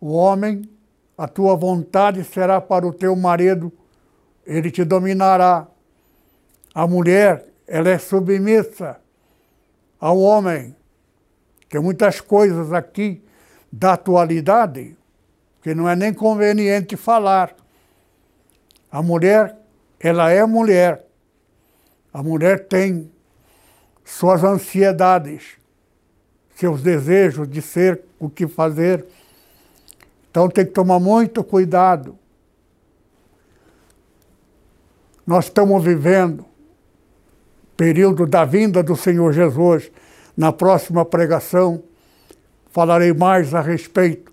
O 0.00 0.12
homem, 0.12 0.68
a 1.16 1.26
tua 1.26 1.56
vontade 1.56 2.22
será 2.24 2.60
para 2.60 2.86
o 2.86 2.92
teu 2.92 3.14
marido 3.16 3.72
ele 4.46 4.70
te 4.70 4.84
dominará. 4.84 5.66
A 6.72 6.86
mulher, 6.86 7.46
ela 7.66 7.88
é 7.88 7.98
submissa 7.98 9.00
ao 9.98 10.18
homem. 10.20 10.76
Tem 11.68 11.80
muitas 11.80 12.20
coisas 12.20 12.72
aqui 12.72 13.22
da 13.72 13.94
atualidade 13.94 14.96
que 15.60 15.74
não 15.74 15.88
é 15.88 15.96
nem 15.96 16.14
conveniente 16.14 16.96
falar. 16.96 17.54
A 18.90 19.02
mulher, 19.02 19.56
ela 19.98 20.30
é 20.30 20.44
mulher. 20.46 21.04
A 22.12 22.22
mulher 22.22 22.68
tem 22.68 23.10
suas 24.04 24.44
ansiedades, 24.44 25.56
seus 26.54 26.82
desejos 26.82 27.48
de 27.48 27.60
ser, 27.60 28.00
o 28.18 28.30
que 28.30 28.46
fazer. 28.46 29.04
Então 30.36 30.50
tem 30.50 30.66
que 30.66 30.72
tomar 30.72 31.00
muito 31.00 31.42
cuidado 31.42 32.18
Nós 35.26 35.46
estamos 35.46 35.82
vivendo 35.82 36.44
período 37.76 38.26
da 38.26 38.44
vinda 38.44 38.80
do 38.82 38.94
Senhor 38.94 39.32
Jesus. 39.32 39.90
Na 40.36 40.52
próxima 40.52 41.04
pregação, 41.04 41.82
falarei 42.70 43.12
mais 43.12 43.52
a 43.52 43.60
respeito 43.60 44.32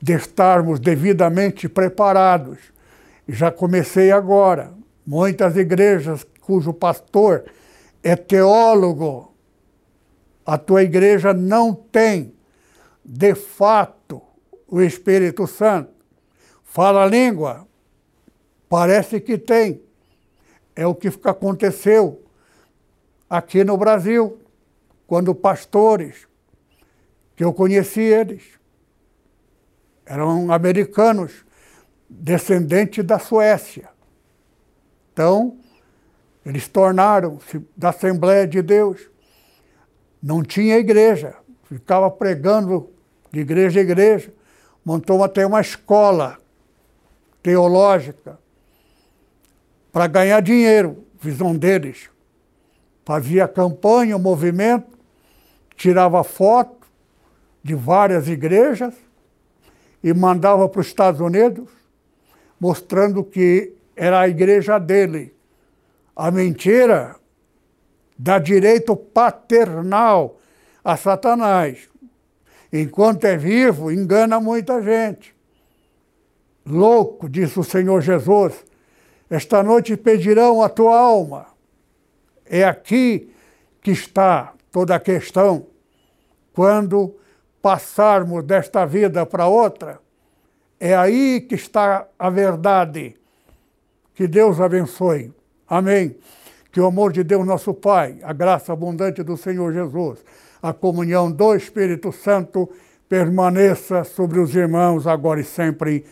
de 0.00 0.12
estarmos 0.12 0.78
devidamente 0.78 1.68
preparados. 1.68 2.58
Já 3.26 3.50
comecei 3.50 4.12
agora. 4.12 4.72
Muitas 5.04 5.56
igrejas 5.56 6.24
cujo 6.40 6.72
pastor 6.72 7.44
é 8.02 8.14
teólogo, 8.14 9.34
a 10.46 10.56
tua 10.56 10.82
igreja 10.84 11.34
não 11.34 11.74
tem, 11.74 12.32
de 13.04 13.34
fato, 13.34 14.22
o 14.68 14.80
Espírito 14.82 15.46
Santo. 15.46 15.90
Fala 16.62 17.02
a 17.04 17.06
língua? 17.06 17.66
Parece 18.68 19.20
que 19.20 19.38
tem 19.38 19.82
é 20.78 20.86
o 20.86 20.94
que 20.94 21.08
aconteceu 21.24 22.22
aqui 23.28 23.64
no 23.64 23.76
Brasil, 23.76 24.38
quando 25.08 25.34
pastores, 25.34 26.28
que 27.34 27.42
eu 27.42 27.52
conheci 27.52 28.00
eles, 28.00 28.44
eram 30.06 30.52
americanos, 30.52 31.44
descendentes 32.08 33.04
da 33.04 33.18
Suécia. 33.18 33.88
Então, 35.12 35.58
eles 36.46 36.68
tornaram-se 36.68 37.60
da 37.76 37.88
Assembleia 37.88 38.46
de 38.46 38.62
Deus. 38.62 39.10
Não 40.22 40.44
tinha 40.44 40.78
igreja, 40.78 41.34
ficava 41.64 42.08
pregando 42.08 42.88
de 43.32 43.40
igreja 43.40 43.80
a 43.80 43.82
igreja, 43.82 44.32
montou 44.88 45.22
até 45.22 45.44
uma 45.44 45.60
escola 45.60 46.38
teológica 47.42 48.38
para 49.92 50.06
ganhar 50.06 50.40
dinheiro, 50.40 51.04
visão 51.20 51.54
deles. 51.54 52.08
Fazia 53.04 53.46
campanha, 53.46 54.16
movimento, 54.16 54.98
tirava 55.76 56.24
foto 56.24 56.86
de 57.62 57.74
várias 57.74 58.28
igrejas 58.28 58.94
e 60.02 60.14
mandava 60.14 60.66
para 60.70 60.80
os 60.80 60.86
Estados 60.86 61.20
Unidos, 61.20 61.68
mostrando 62.58 63.22
que 63.22 63.74
era 63.94 64.20
a 64.20 64.26
igreja 64.26 64.78
dele. 64.78 65.34
A 66.16 66.30
mentira 66.30 67.14
dá 68.18 68.38
direito 68.38 68.96
paternal 68.96 70.38
a 70.82 70.96
Satanás. 70.96 71.90
Enquanto 72.72 73.24
é 73.24 73.36
vivo, 73.36 73.90
engana 73.90 74.40
muita 74.40 74.82
gente. 74.82 75.34
Louco, 76.66 77.28
disse 77.28 77.58
o 77.58 77.64
Senhor 77.64 78.00
Jesus, 78.02 78.64
esta 79.30 79.62
noite 79.62 79.96
pedirão 79.96 80.62
a 80.62 80.68
tua 80.68 80.98
alma. 80.98 81.46
É 82.44 82.64
aqui 82.64 83.32
que 83.82 83.90
está 83.90 84.52
toda 84.70 84.94
a 84.94 85.00
questão. 85.00 85.66
Quando 86.52 87.14
passarmos 87.62 88.44
desta 88.44 88.84
vida 88.84 89.24
para 89.24 89.46
outra, 89.46 90.00
é 90.78 90.94
aí 90.94 91.40
que 91.40 91.54
está 91.54 92.06
a 92.18 92.30
verdade. 92.30 93.16
Que 94.14 94.26
Deus 94.26 94.60
abençoe. 94.60 95.32
Amém. 95.66 96.16
Que 96.70 96.80
o 96.80 96.86
amor 96.86 97.12
de 97.12 97.22
Deus, 97.24 97.46
nosso 97.46 97.72
Pai, 97.72 98.18
a 98.22 98.32
graça 98.32 98.72
abundante 98.72 99.22
do 99.22 99.36
Senhor 99.36 99.72
Jesus, 99.72 100.24
a 100.62 100.72
comunhão 100.72 101.30
do 101.30 101.54
Espírito 101.54 102.12
Santo 102.12 102.68
permaneça 103.08 104.04
sobre 104.04 104.38
os 104.40 104.54
irmãos 104.54 105.06
agora 105.06 105.40
e 105.40 105.44
sempre. 105.44 106.04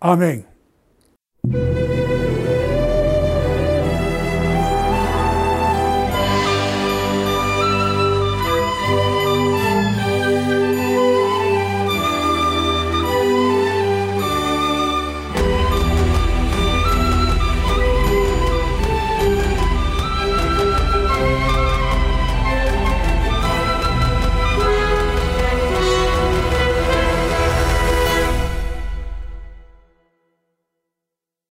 Amém. 0.00 0.44